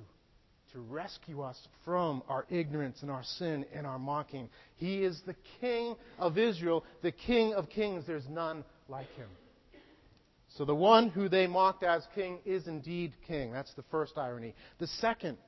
to 0.73 0.81
rescue 0.81 1.41
us 1.43 1.59
from 1.85 2.23
our 2.29 2.47
ignorance 2.51 2.99
and 3.03 3.11
our 3.11 3.23
sin 3.23 3.65
and 3.75 3.87
our 3.87 3.99
mocking. 3.99 4.49
He 4.77 5.03
is 5.03 5.21
the 5.27 5.37
king 5.61 5.97
of 6.19 6.37
Israel, 6.37 6.85
the 7.03 7.13
king 7.13 7.55
of 7.55 7.69
kings. 7.71 8.05
There's 8.07 8.29
none 8.29 8.65
like 8.89 9.09
him. 9.17 9.29
So 10.59 10.65
the 10.65 10.75
one 10.75 11.11
who 11.11 11.29
they 11.29 11.47
mocked 11.47 11.85
as 11.85 12.05
king 12.17 12.41
is 12.45 12.67
indeed 12.67 13.13
king. 13.29 13.53
That's 13.53 13.73
the 13.75 13.85
first 13.93 14.19
irony. 14.19 14.57
The 14.81 14.89
second 14.89 15.39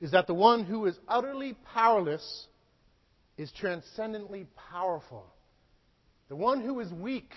is 0.00 0.12
that 0.12 0.28
the 0.28 0.34
one 0.34 0.64
who 0.64 0.86
is 0.86 0.96
utterly 1.08 1.56
powerless 1.74 2.46
is 3.36 3.50
transcendently 3.58 4.46
powerful. 4.70 5.26
The 6.28 6.36
one 6.36 6.62
who 6.62 6.78
is 6.78 6.92
weak 6.92 7.32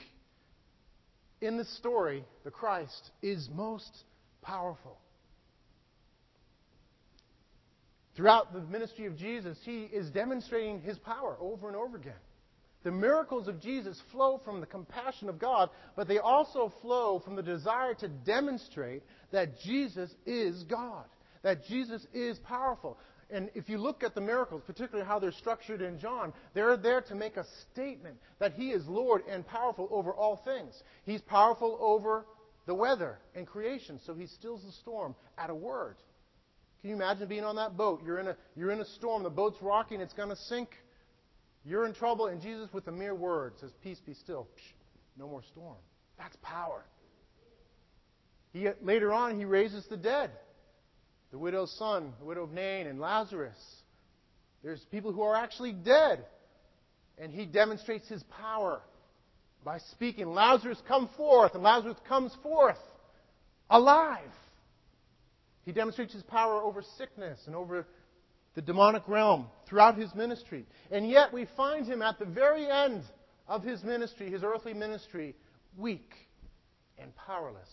in 1.42 1.58
the 1.58 1.66
story, 1.66 2.24
the 2.44 2.52
Christ, 2.52 3.10
is 3.24 3.50
most 3.52 4.04
powerful. 4.44 5.00
Throughout 8.16 8.54
the 8.54 8.62
ministry 8.62 9.08
of 9.08 9.18
Jesus, 9.18 9.58
he 9.64 9.86
is 9.86 10.12
demonstrating 10.12 10.80
his 10.82 11.00
power 11.00 11.38
over 11.42 11.68
and 11.68 11.76
over 11.76 11.98
again. 11.98 12.14
The 12.86 12.92
miracles 12.92 13.48
of 13.48 13.60
Jesus 13.60 14.00
flow 14.12 14.40
from 14.46 14.60
the 14.60 14.68
compassion 14.68 15.28
of 15.28 15.40
God, 15.40 15.72
but 15.96 16.08
they 16.08 16.20
also 16.20 16.72
flow 16.84 17.20
from 17.20 17.36
the 17.36 17.42
desire 17.42 17.96
to 17.96 18.08
demonstrate 18.08 19.02
that 19.32 19.60
Jesus 19.60 20.14
is 20.28 20.64
God. 20.66 21.06
that 21.42 21.66
Jesus 21.66 22.06
is 22.14 22.40
powerful. 22.40 22.98
And 23.30 23.50
if 23.54 23.70
you 23.70 23.78
look 23.78 24.04
at 24.04 24.16
the 24.16 24.22
miracles, 24.22 24.64
particularly 24.66 25.08
how 25.08 25.20
they're 25.20 25.32
structured 25.32 25.82
in 25.82 26.00
John, 26.00 26.34
they're 26.54 26.78
there 26.78 27.02
to 27.02 27.16
make 27.16 27.38
a 27.38 27.46
statement 27.72 28.18
that 28.40 28.54
He 28.54 28.70
is 28.70 28.86
Lord 28.88 29.22
and 29.30 29.46
powerful 29.46 29.88
over 29.92 30.12
all 30.12 30.38
things. 30.46 30.74
He's 31.06 31.22
powerful 31.22 31.78
over 31.80 32.26
the 32.66 32.74
weather 32.76 33.20
and 33.36 33.46
creation, 33.46 34.00
so 34.06 34.14
He 34.14 34.28
stills 34.28 34.64
the 34.64 34.72
storm 34.72 35.16
at 35.38 35.50
a 35.50 35.56
word. 35.56 35.98
Can 36.82 36.92
you 36.92 36.96
imagine 36.96 37.28
being 37.28 37.44
on 37.44 37.56
that 37.56 37.78
boat? 37.78 38.02
You're 38.06 38.20
in 38.20 38.28
a, 38.28 38.38
you're 38.56 38.72
in 38.72 38.80
a 38.80 38.86
storm, 38.86 39.24
the 39.24 39.30
boat's 39.30 39.62
rocking, 39.62 40.02
it's 40.02 40.14
going 40.14 40.30
to 40.30 40.36
sink. 40.36 40.70
You're 41.66 41.86
in 41.86 41.94
trouble, 41.94 42.28
and 42.28 42.42
Jesus, 42.42 42.70
with 42.72 42.88
a 42.88 42.92
mere 42.92 43.16
word, 43.16 43.54
says, 43.60 43.72
Peace 43.82 44.00
be 44.06 44.14
still. 44.14 44.48
Psh, 44.56 44.74
no 45.18 45.28
more 45.28 45.42
storm. 45.52 45.78
That's 46.18 46.36
power. 46.42 46.86
He, 48.54 48.68
later 48.82 49.12
on, 49.12 49.38
he 49.38 49.46
raises 49.46 49.86
the 49.88 49.98
dead 49.98 50.32
the 51.36 51.40
widow's 51.40 51.78
son, 51.78 52.14
the 52.20 52.24
widow 52.24 52.44
of 52.44 52.54
Nain, 52.54 52.88
and 52.88 52.98
Lazarus. 52.98 53.58
There's 54.64 54.80
people 54.90 55.12
who 55.12 55.22
are 55.22 55.36
actually 55.36 55.74
dead. 55.74 56.26
And 57.18 57.30
he 57.30 57.46
demonstrates 57.46 58.08
his 58.08 58.24
power 58.24 58.82
by 59.66 59.80
speaking, 59.92 60.28
Lazarus, 60.28 60.82
come 60.88 61.10
forth. 61.18 61.54
And 61.54 61.62
Lazarus 61.62 61.98
comes 62.08 62.32
forth 62.42 62.78
alive. 63.70 64.32
He 65.66 65.74
demonstrates 65.74 66.14
his 66.14 66.24
power 66.24 66.62
over 66.62 66.82
sickness 66.98 67.38
and 67.48 67.56
over 67.56 67.86
the 68.56 68.62
demonic 68.62 69.08
realm 69.08 69.48
throughout 69.68 69.98
his 69.98 70.14
ministry. 70.16 70.66
And 70.90 71.10
yet 71.10 71.32
we 71.32 71.46
find 71.58 71.86
him 71.86 72.02
at 72.02 72.18
the 72.18 72.26
very 72.26 72.70
end 72.70 73.04
of 73.48 73.64
his 73.64 73.84
ministry, 73.84 74.32
his 74.32 74.44
earthly 74.44 74.74
ministry, 74.74 75.36
weak 75.78 76.14
and 76.98 77.14
powerless, 77.16 77.70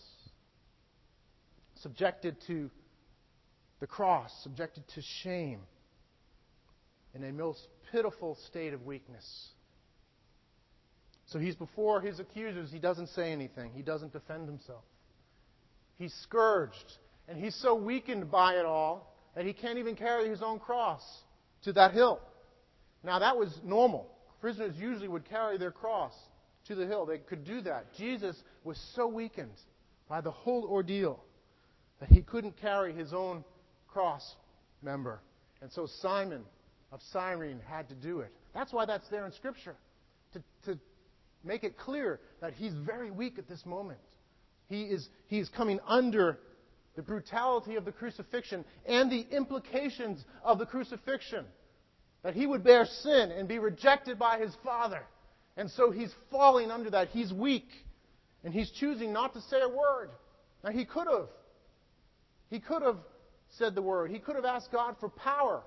subjected 1.81 2.35
to 2.47 2.69
the 3.79 3.87
cross, 3.87 4.31
subjected 4.43 4.83
to 4.95 5.01
shame, 5.23 5.61
in 7.15 7.23
a 7.23 7.31
most 7.31 7.67
pitiful 7.91 8.37
state 8.47 8.73
of 8.73 8.85
weakness. 8.85 9.25
So 11.27 11.39
he's 11.39 11.55
before 11.55 12.01
his 12.01 12.19
accusers. 12.19 12.71
He 12.71 12.79
doesn't 12.79 13.07
say 13.09 13.31
anything, 13.31 13.71
he 13.73 13.81
doesn't 13.81 14.11
defend 14.11 14.47
himself. 14.47 14.83
He's 15.95 16.13
scourged, 16.23 16.97
and 17.29 17.37
he's 17.37 17.55
so 17.61 17.75
weakened 17.75 18.29
by 18.29 18.55
it 18.55 18.65
all 18.65 19.12
that 19.35 19.45
he 19.45 19.53
can't 19.53 19.77
even 19.77 19.95
carry 19.95 20.29
his 20.29 20.41
own 20.41 20.59
cross 20.59 21.01
to 21.63 21.73
that 21.73 21.93
hill. 21.93 22.19
Now, 23.03 23.19
that 23.19 23.37
was 23.37 23.59
normal. 23.63 24.09
Prisoners 24.41 24.75
usually 24.77 25.07
would 25.07 25.25
carry 25.25 25.57
their 25.57 25.71
cross 25.71 26.13
to 26.67 26.75
the 26.75 26.85
hill. 26.85 27.05
They 27.05 27.17
could 27.17 27.43
do 27.43 27.61
that. 27.61 27.93
Jesus 27.97 28.35
was 28.63 28.77
so 28.95 29.07
weakened 29.07 29.59
by 30.07 30.21
the 30.21 30.31
whole 30.31 30.65
ordeal 30.65 31.23
that 31.99 32.09
he 32.09 32.21
couldn't 32.21 32.59
carry 32.59 32.93
his 32.93 33.13
own 33.13 33.43
cross 33.87 34.35
member. 34.81 35.21
And 35.61 35.71
so 35.71 35.87
Simon 36.01 36.43
of 36.91 36.99
Cyrene 37.11 37.59
had 37.67 37.89
to 37.89 37.95
do 37.95 38.19
it. 38.19 38.31
That's 38.53 38.71
why 38.71 38.85
that's 38.85 39.07
there 39.09 39.25
in 39.25 39.31
Scripture, 39.33 39.75
to, 40.33 40.43
to 40.65 40.79
make 41.43 41.63
it 41.63 41.77
clear 41.77 42.19
that 42.41 42.53
he's 42.53 42.73
very 42.73 43.11
weak 43.11 43.39
at 43.39 43.47
this 43.47 43.65
moment. 43.65 43.99
He 44.67 44.83
is, 44.83 45.07
he 45.27 45.39
is 45.39 45.49
coming 45.49 45.79
under 45.87 46.39
the 46.95 47.01
brutality 47.01 47.75
of 47.75 47.85
the 47.85 47.91
crucifixion 47.91 48.63
and 48.85 49.11
the 49.11 49.25
implications 49.31 50.23
of 50.43 50.59
the 50.59 50.65
crucifixion. 50.65 51.45
That 52.23 52.35
he 52.35 52.45
would 52.45 52.63
bear 52.63 52.85
sin 52.85 53.31
and 53.31 53.47
be 53.47 53.59
rejected 53.59 54.17
by 54.17 54.39
his 54.39 54.55
Father. 54.63 55.01
And 55.57 55.69
so 55.69 55.91
he's 55.91 56.13
falling 56.31 56.71
under 56.71 56.89
that. 56.91 57.09
He's 57.09 57.33
weak. 57.33 57.67
And 58.43 58.53
he's 58.53 58.71
choosing 58.71 59.11
not 59.11 59.33
to 59.33 59.41
say 59.41 59.61
a 59.61 59.69
word. 59.69 60.09
Now, 60.63 60.71
he 60.71 60.85
could 60.85 61.07
have. 61.07 61.27
He 62.49 62.59
could 62.59 62.81
have 62.81 62.97
said 63.57 63.75
the 63.75 63.81
word. 63.81 64.11
He 64.11 64.19
could 64.19 64.35
have 64.35 64.45
asked 64.45 64.71
God 64.71 64.95
for 64.99 65.09
power 65.09 65.63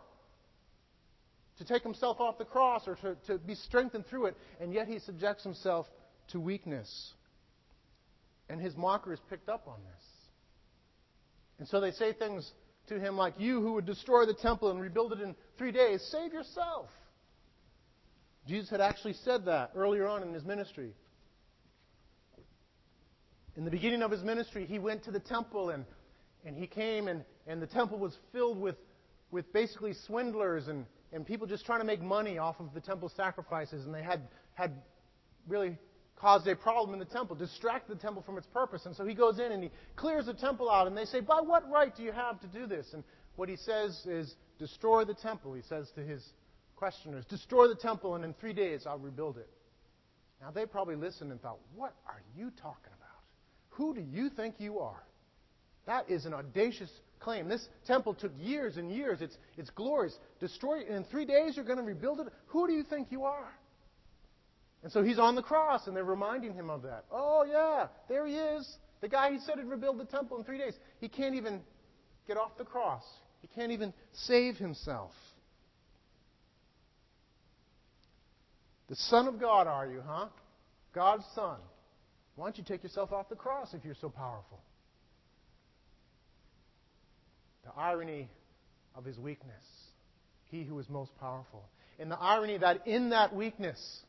to 1.59 1.65
take 1.65 1.83
himself 1.83 2.21
off 2.21 2.39
the 2.39 2.45
cross 2.45 2.87
or 2.87 2.97
to, 2.97 3.17
to 3.27 3.39
be 3.39 3.55
strengthened 3.55 4.07
through 4.07 4.27
it, 4.27 4.37
and 4.61 4.73
yet 4.73 4.89
he 4.89 4.99
subjects 4.99 5.43
himself 5.43 5.87
to 6.29 6.41
weakness. 6.41 7.13
And 8.49 8.61
his 8.61 8.77
mockers 8.77 9.19
picked 9.29 9.49
up 9.49 9.67
on 9.67 9.79
this. 9.83 10.06
And 11.59 11.69
so 11.69 11.81
they 11.81 11.91
say 11.91 12.13
things 12.13 12.51
to 12.89 12.99
him 13.01 13.17
like, 13.17 13.35
You 13.39 13.61
who 13.61 13.73
would 13.75 13.87
destroy 13.87 14.27
the 14.27 14.35
temple 14.35 14.71
and 14.71 14.81
rebuild 14.81 15.13
it 15.13 15.21
in 15.21 15.35
three 15.59 15.73
days, 15.73 16.07
save 16.11 16.33
yourself. 16.33 16.89
Jesus 18.47 18.71
had 18.71 18.81
actually 18.81 19.15
said 19.15 19.47
that 19.47 19.73
earlier 19.75 20.07
on 20.07 20.23
in 20.23 20.33
his 20.33 20.45
ministry. 20.45 20.93
In 23.57 23.65
the 23.65 23.71
beginning 23.71 24.03
of 24.03 24.11
his 24.11 24.23
ministry, 24.23 24.67
he 24.67 24.79
went 24.79 25.05
to 25.05 25.11
the 25.11 25.19
temple 25.19 25.71
and, 25.71 25.85
and 26.45 26.57
he 26.57 26.67
came 26.67 27.09
and 27.09 27.25
and 27.47 27.63
the 27.63 27.67
temple 27.67 27.99
was 27.99 28.17
filled 28.33 28.61
with, 28.61 28.77
with 29.31 29.53
basically 29.53 29.95
swindlers 30.07 30.69
and, 30.69 30.85
and 31.13 31.25
people 31.25 31.47
just 31.47 31.65
trying 31.65 31.79
to 31.79 31.85
make 31.85 32.03
money 32.03 32.39
off 32.39 32.59
of 32.59 32.75
the 32.75 32.81
temple 32.81 33.11
sacrifices, 33.17 33.85
and 33.85 33.95
they 33.95 34.03
had, 34.03 34.23
had 34.55 34.73
really 35.47 35.79
caused 36.17 36.47
a 36.49 36.57
problem 36.57 36.95
in 36.95 36.99
the 36.99 37.13
temple, 37.13 37.37
distracted 37.37 37.97
the 37.97 38.01
temple 38.01 38.23
from 38.23 38.39
its 38.39 38.47
purpose. 38.47 38.87
And 38.87 38.97
so 38.97 39.05
he 39.05 39.15
goes 39.15 39.39
in 39.39 39.53
and 39.53 39.63
he 39.63 39.71
clears 39.97 40.27
the 40.27 40.35
temple 40.35 40.71
out, 40.71 40.87
and 40.87 40.97
they 40.97 41.05
say, 41.05 41.21
By 41.21 41.41
what 41.41 41.71
right 41.71 41.95
do 41.95 42.03
you 42.03 42.13
have 42.13 42.41
to 42.41 42.47
do 42.47 42.67
this? 42.67 42.87
And 42.93 43.05
what 43.37 43.49
he 43.49 43.57
says 43.57 44.05
is, 44.07 44.35
Destroy 44.59 45.05
the 45.05 45.15
temple, 45.15 45.53
he 45.53 45.63
says 45.63 45.91
to 45.95 46.01
his 46.01 46.25
questioners. 46.77 47.25
Destroy 47.27 47.69
the 47.69 47.75
temple, 47.75 48.15
and 48.15 48.25
in 48.25 48.33
three 48.35 48.55
days 48.55 48.87
I'll 48.87 48.99
rebuild 48.99 49.37
it. 49.37 49.49
Now 50.41 50.51
they 50.51 50.65
probably 50.65 50.97
listened 50.97 51.31
and 51.31 51.41
thought, 51.41 51.59
What 51.75 51.95
are 52.07 52.23
you 52.35 52.51
talking 52.51 52.93
about? 52.97 53.07
Who 53.71 53.95
do 53.95 54.01
you 54.01 54.31
think 54.31 54.55
you 54.59 54.79
are? 54.79 55.03
That 55.87 56.11
is 56.11 56.25
an 56.25 56.35
audacious 56.35 56.91
claim. 57.21 57.49
This 57.49 57.69
temple 57.87 58.15
took 58.15 58.33
years 58.41 58.77
and 58.77 58.91
years. 58.91 59.21
It's, 59.21 59.37
it's 59.57 59.71
glorious. 59.71 60.19
Destroy 60.41 60.81
it. 60.81 60.89
And 60.89 60.97
In 60.97 61.05
three 61.05 61.25
days, 61.25 61.57
you're 61.57 61.65
going 61.65 61.79
to 61.79 61.85
rebuild 61.85 62.21
it? 62.21 62.27
Who 62.47 62.67
do 62.67 62.73
you 62.73 62.83
think 62.83 63.09
you 63.11 63.25
are? 63.25 63.53
And 64.87 64.93
so 64.93 65.03
he's 65.03 65.19
on 65.19 65.35
the 65.35 65.43
cross, 65.43 65.89
and 65.89 65.97
they're 65.97 66.05
reminding 66.05 66.55
him 66.55 66.71
of 66.71 66.83
that. 66.83 67.07
Oh, 67.11 67.45
yeah, 67.45 67.89
there 68.09 68.25
he 68.25 68.37
is. 68.37 68.77
The 69.01 69.09
guy 69.09 69.33
who 69.33 69.41
said 69.41 69.59
he'd 69.59 69.67
rebuild 69.67 69.99
the 69.99 70.05
temple 70.05 70.39
in 70.39 70.45
three 70.45 70.59
days. 70.59 70.75
He 71.01 71.09
can't 71.09 71.35
even 71.35 71.61
get 72.29 72.37
off 72.37 72.57
the 72.57 72.65
cross, 72.65 73.03
he 73.43 73.49
can't 73.49 73.73
even 73.73 73.93
save 74.13 74.55
himself. 74.59 75.11
The 78.89 78.95
Son 78.95 79.27
of 79.27 79.41
God, 79.41 79.67
are 79.67 79.89
you, 79.89 80.05
huh? 80.07 80.27
God's 80.95 81.25
Son. 81.35 81.59
Why 82.37 82.47
don't 82.47 82.57
you 82.57 82.63
take 82.63 82.85
yourself 82.85 83.11
off 83.11 83.29
the 83.29 83.35
cross 83.35 83.75
if 83.75 83.85
you're 83.85 83.97
so 84.01 84.09
powerful? 84.09 84.61
The 87.65 87.73
irony 87.77 88.29
of 88.95 89.05
his 89.05 89.19
weakness. 89.19 89.65
He 90.45 90.63
who 90.63 90.79
is 90.79 90.89
most 90.89 91.11
powerful. 91.19 91.65
And 91.99 92.09
the 92.09 92.21
irony 92.21 92.59
that 92.59 92.87
in 92.87 93.11
that 93.11 93.35
weakness, 93.35 94.05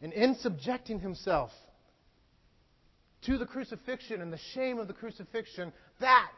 and 0.00 0.12
in 0.12 0.36
subjecting 0.36 1.00
himself 1.00 1.50
to 3.22 3.36
the 3.36 3.46
crucifixion 3.46 4.20
and 4.20 4.32
the 4.32 4.38
shame 4.54 4.78
of 4.78 4.86
the 4.86 4.94
crucifixion, 4.94 5.72
that 6.00 6.30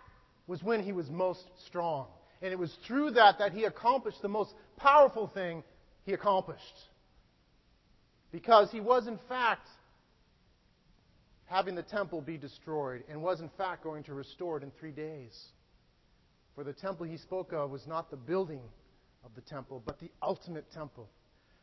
was 0.46 0.62
when 0.62 0.82
he 0.82 0.92
was 0.92 1.08
most 1.10 1.44
strong. 1.66 2.06
And 2.42 2.52
it 2.52 2.58
was 2.58 2.74
through 2.86 3.12
that 3.12 3.38
that 3.38 3.52
he 3.52 3.64
accomplished 3.64 4.22
the 4.22 4.28
most 4.28 4.52
powerful 4.78 5.28
thing 5.28 5.62
he 6.04 6.14
accomplished. 6.14 6.64
Because 8.32 8.70
he 8.70 8.80
was, 8.80 9.06
in 9.06 9.18
fact, 9.28 9.68
having 11.44 11.74
the 11.74 11.82
temple 11.82 12.22
be 12.22 12.38
destroyed 12.38 13.04
and 13.10 13.22
was, 13.22 13.40
in 13.40 13.50
fact, 13.58 13.82
going 13.82 14.04
to 14.04 14.14
restore 14.14 14.56
it 14.56 14.62
in 14.62 14.70
three 14.78 14.92
days. 14.92 15.38
For 16.54 16.64
the 16.64 16.72
temple 16.72 17.06
he 17.06 17.18
spoke 17.18 17.52
of 17.52 17.70
was 17.70 17.86
not 17.86 18.10
the 18.10 18.16
building 18.16 18.62
of 19.24 19.34
the 19.34 19.40
temple, 19.42 19.82
but 19.84 19.98
the 19.98 20.10
ultimate 20.22 20.70
temple. 20.72 21.08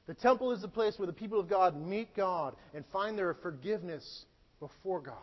The 0.08 0.14
temple 0.14 0.52
is 0.52 0.62
the 0.62 0.68
place 0.68 0.98
where 0.98 1.06
the 1.06 1.14
people 1.14 1.40
of 1.40 1.50
God 1.50 1.80
meet 1.80 2.16
God 2.16 2.56
and 2.74 2.86
find 2.92 3.18
their 3.18 3.34
forgiveness 3.36 4.26
before 4.60 5.02
God. 5.02 5.16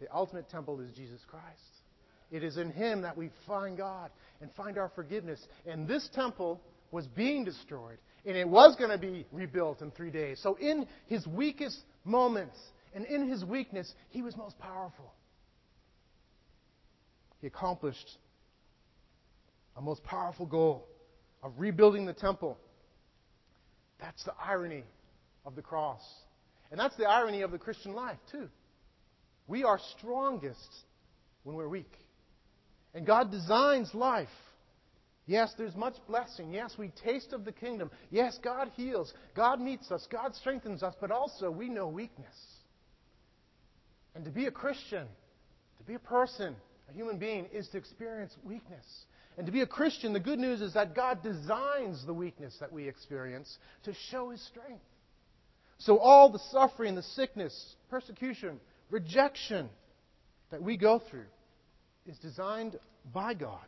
The 0.00 0.14
ultimate 0.14 0.48
temple 0.48 0.80
is 0.80 0.90
Jesus 0.92 1.20
Christ. 1.28 1.44
It 2.30 2.44
is 2.44 2.56
in 2.56 2.70
Him 2.70 3.02
that 3.02 3.16
we 3.16 3.30
find 3.46 3.76
God 3.76 4.10
and 4.40 4.50
find 4.52 4.78
our 4.78 4.90
forgiveness. 4.94 5.40
And 5.66 5.88
this 5.88 6.08
temple 6.14 6.60
was 6.90 7.06
being 7.06 7.44
destroyed, 7.44 7.98
and 8.24 8.36
it 8.36 8.48
was 8.48 8.76
going 8.76 8.90
to 8.90 8.98
be 8.98 9.26
rebuilt 9.32 9.82
in 9.82 9.90
three 9.90 10.10
days. 10.10 10.40
So, 10.42 10.56
in 10.56 10.86
His 11.06 11.26
weakest 11.26 11.78
moments 12.04 12.58
and 12.94 13.04
in 13.06 13.28
His 13.28 13.44
weakness, 13.44 13.92
He 14.10 14.22
was 14.22 14.36
most 14.36 14.58
powerful 14.58 15.12
he 17.40 17.46
accomplished 17.46 18.18
a 19.76 19.80
most 19.80 20.04
powerful 20.04 20.46
goal 20.46 20.86
of 21.42 21.52
rebuilding 21.56 22.04
the 22.04 22.12
temple. 22.12 22.58
That's 24.00 24.22
the 24.24 24.34
irony 24.42 24.84
of 25.44 25.54
the 25.54 25.62
cross. 25.62 26.02
And 26.70 26.78
that's 26.78 26.96
the 26.96 27.08
irony 27.08 27.42
of 27.42 27.50
the 27.50 27.58
Christian 27.58 27.92
life, 27.92 28.18
too. 28.30 28.48
We 29.46 29.64
are 29.64 29.80
strongest 29.98 30.84
when 31.42 31.56
we're 31.56 31.68
weak. 31.68 31.92
And 32.94 33.06
God 33.06 33.30
designs 33.30 33.92
life. 33.94 34.28
Yes, 35.26 35.52
there's 35.56 35.76
much 35.76 35.94
blessing. 36.08 36.52
Yes, 36.52 36.74
we 36.78 36.90
taste 37.04 37.32
of 37.32 37.44
the 37.44 37.52
kingdom. 37.52 37.90
Yes, 38.10 38.38
God 38.42 38.70
heals. 38.74 39.12
God 39.34 39.60
meets 39.60 39.90
us. 39.90 40.06
God 40.10 40.34
strengthens 40.34 40.82
us. 40.82 40.94
But 41.00 41.10
also, 41.10 41.50
we 41.50 41.68
know 41.68 41.86
weakness. 41.86 42.34
And 44.14 44.24
to 44.24 44.30
be 44.30 44.46
a 44.46 44.50
Christian, 44.50 45.06
to 45.78 45.84
be 45.84 45.94
a 45.94 46.00
person 46.00 46.56
a 46.88 46.92
human 46.92 47.18
being, 47.18 47.46
is 47.52 47.68
to 47.68 47.78
experience 47.78 48.34
weakness. 48.44 48.84
And 49.40 49.46
to 49.46 49.52
be 49.52 49.62
a 49.62 49.66
Christian, 49.66 50.12
the 50.12 50.20
good 50.20 50.38
news 50.38 50.60
is 50.60 50.74
that 50.74 50.94
God 50.94 51.22
designs 51.22 52.04
the 52.04 52.12
weakness 52.12 52.54
that 52.60 52.70
we 52.70 52.86
experience 52.86 53.56
to 53.84 53.94
show 54.10 54.28
His 54.28 54.46
strength. 54.46 54.84
So 55.78 55.96
all 55.96 56.30
the 56.30 56.42
suffering, 56.50 56.94
the 56.94 57.02
sickness, 57.02 57.74
persecution, 57.88 58.60
rejection 58.90 59.70
that 60.50 60.62
we 60.62 60.76
go 60.76 60.98
through 60.98 61.24
is 62.06 62.18
designed 62.18 62.78
by 63.14 63.32
God 63.32 63.64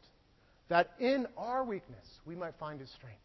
that 0.68 0.90
in 1.00 1.26
our 1.38 1.64
weakness 1.64 2.04
we 2.26 2.37
might 2.37 2.58
find 2.61 2.78
His 2.78 2.90
strength. 2.90 3.16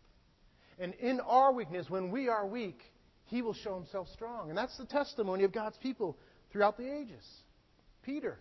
And 0.80 0.94
in 1.02 1.20
our 1.20 1.52
weakness, 1.52 1.90
when 1.90 2.12
we 2.12 2.30
are 2.30 2.48
weak, 2.48 2.80
He 3.26 3.42
will 3.42 3.56
show 3.56 3.76
Himself 3.76 4.08
strong. 4.14 4.48
And 4.48 4.58
that's 4.58 4.78
the 4.78 4.86
testimony 4.86 5.44
of 5.44 5.52
God's 5.52 5.76
people 5.80 6.18
throughout 6.54 6.78
the 6.78 6.90
ages. 6.90 7.26
Peter, 8.04 8.40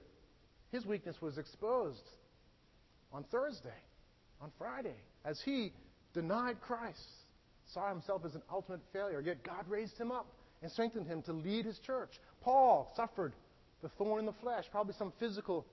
his 0.71 0.87
weakness 0.87 1.17
was 1.21 1.39
exposed 1.39 2.09
on 3.13 3.25
Thursday, 3.25 3.75
on 4.41 4.51
Friday, 4.59 4.97
as 5.25 5.41
he 5.45 5.73
denied 6.15 6.61
Christ, 6.61 7.01
saw 7.73 7.89
himself 7.89 8.23
as 8.25 8.35
an 8.35 8.43
ultimate 8.53 8.81
failure. 8.93 9.21
Yet 9.21 9.43
God 9.43 9.69
raised 9.69 9.99
him 9.99 10.13
up 10.13 10.27
and 10.63 10.71
strengthened 10.71 11.07
him 11.07 11.23
to 11.23 11.33
lead 11.33 11.65
his 11.65 11.79
church. 11.81 12.11
Paul 12.43 12.93
suffered 12.97 13.33
the 13.83 13.89
thorn 13.91 14.21
in 14.21 14.27
the 14.27 14.33
flesh, 14.41 14.65
probably 14.71 14.95
some 14.99 15.13
physical 15.19 15.67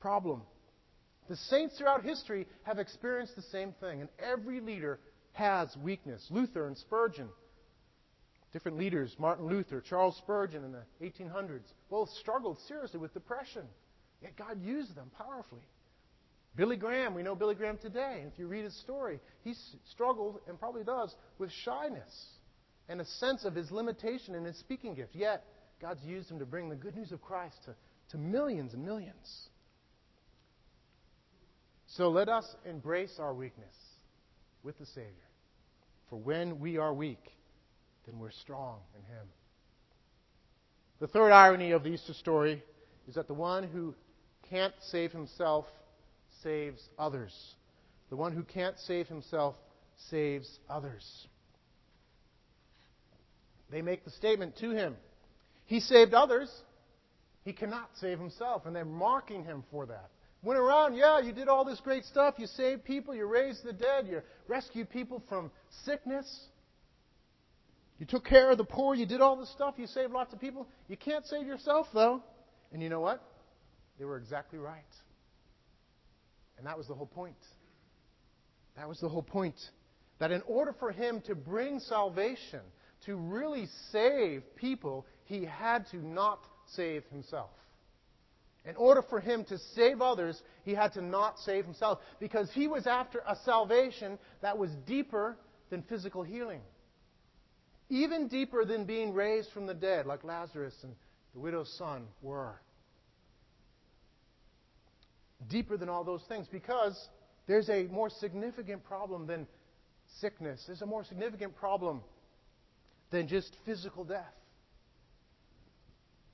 problem. 0.00 0.42
The 1.28 1.36
saints 1.36 1.76
throughout 1.76 2.04
history 2.04 2.46
have 2.62 2.78
experienced 2.78 3.34
the 3.34 3.42
same 3.42 3.72
thing, 3.80 4.00
and 4.00 4.08
every 4.18 4.60
leader 4.60 5.00
has 5.32 5.76
weakness. 5.82 6.24
Luther 6.30 6.66
and 6.66 6.76
Spurgeon, 6.78 7.28
different 8.52 8.78
leaders, 8.78 9.14
Martin 9.18 9.46
Luther, 9.46 9.80
Charles 9.80 10.16
Spurgeon 10.18 10.64
in 10.64 10.72
the 10.72 10.84
1800s, 11.02 11.72
both 11.90 12.08
struggled 12.20 12.58
seriously 12.68 13.00
with 13.00 13.12
depression. 13.12 13.64
Yet 14.22 14.36
God 14.36 14.62
used 14.62 14.94
them 14.94 15.10
powerfully. 15.18 15.66
Billy 16.56 16.76
Graham, 16.76 17.14
we 17.14 17.22
know 17.22 17.34
Billy 17.34 17.54
Graham 17.54 17.76
today. 17.76 18.24
If 18.32 18.38
you 18.38 18.46
read 18.46 18.64
his 18.64 18.76
story, 18.80 19.20
he 19.44 19.54
struggled 19.90 20.40
and 20.48 20.58
probably 20.58 20.84
does 20.84 21.14
with 21.38 21.50
shyness 21.52 22.26
and 22.88 23.00
a 23.00 23.04
sense 23.04 23.44
of 23.44 23.54
his 23.54 23.70
limitation 23.70 24.34
in 24.34 24.44
his 24.44 24.56
speaking 24.58 24.94
gift. 24.94 25.14
Yet, 25.14 25.44
God's 25.80 26.02
used 26.04 26.30
him 26.30 26.38
to 26.38 26.46
bring 26.46 26.68
the 26.68 26.76
good 26.76 26.96
news 26.96 27.12
of 27.12 27.20
Christ 27.20 27.56
to, 27.66 27.74
to 28.10 28.18
millions 28.18 28.72
and 28.72 28.84
millions. 28.84 29.48
So 31.88 32.08
let 32.08 32.28
us 32.28 32.46
embrace 32.64 33.16
our 33.18 33.34
weakness 33.34 33.74
with 34.62 34.78
the 34.78 34.86
Savior. 34.86 35.12
For 36.08 36.16
when 36.16 36.58
we 36.58 36.78
are 36.78 36.92
weak, 36.92 37.32
then 38.06 38.18
we're 38.18 38.30
strong 38.30 38.78
in 38.94 39.02
Him. 39.02 39.26
The 41.00 41.08
third 41.08 41.32
irony 41.32 41.72
of 41.72 41.82
the 41.82 41.90
Easter 41.90 42.14
story 42.14 42.62
is 43.08 43.14
that 43.16 43.28
the 43.28 43.34
one 43.34 43.64
who 43.64 43.94
can't 44.48 44.74
save 44.90 45.12
himself 45.12 45.66
saves 46.42 46.80
others. 46.98 47.34
The 48.10 48.16
one 48.16 48.32
who 48.32 48.42
can't 48.42 48.78
save 48.80 49.08
himself 49.08 49.54
saves 50.10 50.48
others. 50.68 51.26
They 53.70 53.82
make 53.82 54.04
the 54.04 54.10
statement 54.10 54.56
to 54.58 54.70
him 54.70 54.96
He 55.66 55.80
saved 55.80 56.14
others, 56.14 56.48
he 57.44 57.52
cannot 57.52 57.90
save 58.00 58.18
himself. 58.18 58.66
And 58.66 58.74
they're 58.74 58.84
mocking 58.84 59.44
him 59.44 59.64
for 59.70 59.86
that. 59.86 60.10
Went 60.42 60.60
around, 60.60 60.94
yeah, 60.94 61.18
you 61.20 61.32
did 61.32 61.48
all 61.48 61.64
this 61.64 61.80
great 61.80 62.04
stuff. 62.04 62.34
You 62.38 62.46
saved 62.46 62.84
people, 62.84 63.14
you 63.14 63.26
raised 63.26 63.64
the 63.64 63.72
dead, 63.72 64.06
you 64.08 64.22
rescued 64.46 64.90
people 64.90 65.22
from 65.28 65.50
sickness. 65.84 66.26
You 67.98 68.06
took 68.06 68.24
care 68.24 68.50
of 68.50 68.58
the 68.58 68.64
poor, 68.64 68.94
you 68.94 69.06
did 69.06 69.20
all 69.20 69.36
this 69.36 69.50
stuff, 69.50 69.74
you 69.78 69.86
saved 69.86 70.12
lots 70.12 70.32
of 70.32 70.40
people. 70.40 70.68
You 70.88 70.96
can't 70.96 71.26
save 71.26 71.46
yourself, 71.46 71.88
though. 71.94 72.22
And 72.72 72.82
you 72.82 72.88
know 72.88 73.00
what? 73.00 73.22
They 73.98 74.04
were 74.04 74.18
exactly 74.18 74.58
right. 74.58 74.84
And 76.66 76.72
that 76.72 76.78
was 76.78 76.88
the 76.88 76.94
whole 76.94 77.06
point. 77.06 77.36
That 78.76 78.88
was 78.88 78.98
the 78.98 79.08
whole 79.08 79.22
point. 79.22 79.54
That 80.18 80.32
in 80.32 80.42
order 80.48 80.74
for 80.80 80.90
him 80.90 81.20
to 81.28 81.36
bring 81.36 81.78
salvation, 81.78 82.58
to 83.04 83.14
really 83.14 83.68
save 83.92 84.42
people, 84.56 85.06
he 85.26 85.44
had 85.44 85.86
to 85.92 85.98
not 85.98 86.40
save 86.74 87.04
himself. 87.04 87.50
In 88.64 88.74
order 88.74 89.00
for 89.00 89.20
him 89.20 89.44
to 89.44 89.58
save 89.76 90.02
others, 90.02 90.42
he 90.64 90.74
had 90.74 90.92
to 90.94 91.02
not 91.02 91.38
save 91.38 91.64
himself 91.64 92.00
because 92.18 92.50
he 92.52 92.66
was 92.66 92.88
after 92.88 93.22
a 93.28 93.36
salvation 93.44 94.18
that 94.42 94.58
was 94.58 94.72
deeper 94.88 95.36
than 95.70 95.82
physical 95.82 96.24
healing. 96.24 96.62
Even 97.90 98.26
deeper 98.26 98.64
than 98.64 98.86
being 98.86 99.14
raised 99.14 99.52
from 99.52 99.68
the 99.68 99.74
dead, 99.74 100.04
like 100.04 100.24
Lazarus 100.24 100.74
and 100.82 100.96
the 101.32 101.38
widow's 101.38 101.72
son 101.78 102.08
were 102.22 102.60
deeper 105.48 105.76
than 105.76 105.88
all 105.88 106.04
those 106.04 106.22
things 106.28 106.46
because 106.50 106.96
there's 107.46 107.68
a 107.68 107.84
more 107.84 108.10
significant 108.10 108.84
problem 108.84 109.26
than 109.26 109.46
sickness. 110.20 110.62
There's 110.66 110.82
a 110.82 110.86
more 110.86 111.04
significant 111.04 111.56
problem 111.56 112.02
than 113.10 113.28
just 113.28 113.56
physical 113.64 114.04
death. 114.04 114.34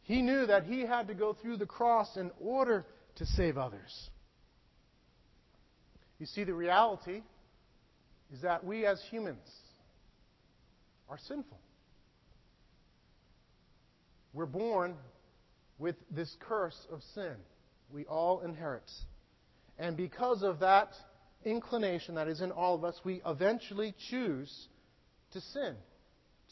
He 0.03 0.23
knew 0.23 0.47
that 0.47 0.65
he 0.65 0.81
had 0.81 1.09
to 1.09 1.15
go 1.15 1.37
through 1.41 1.59
the 1.59 1.67
cross 1.67 2.17
in 2.17 2.31
order 2.41 2.85
to 3.17 3.27
save 3.27 3.57
others. 3.57 4.11
You 6.19 6.27
see, 6.27 6.45
the 6.45 6.55
reality 6.55 7.23
is 8.33 8.43
that 8.43 8.65
we 8.65 8.87
as 8.87 9.01
humans 9.11 9.49
are 11.09 11.19
sinful. 11.29 11.59
We're 14.33 14.47
born 14.47 14.95
with 15.79 15.97
this 16.11 16.35
curse 16.41 16.79
of 16.91 17.01
sin 17.15 17.35
we 17.93 18.05
all 18.07 18.41
inherit. 18.41 18.91
And 19.79 19.97
because 19.97 20.43
of 20.43 20.61
that 20.61 20.91
inclination 21.45 22.15
that 22.15 22.29
is 22.29 22.41
in 22.41 22.51
all 22.51 22.75
of 22.75 22.85
us, 22.85 23.01
we 23.05 23.23
eventually 23.27 23.95
choose 24.11 24.69
to 25.33 25.41
sin, 25.41 25.75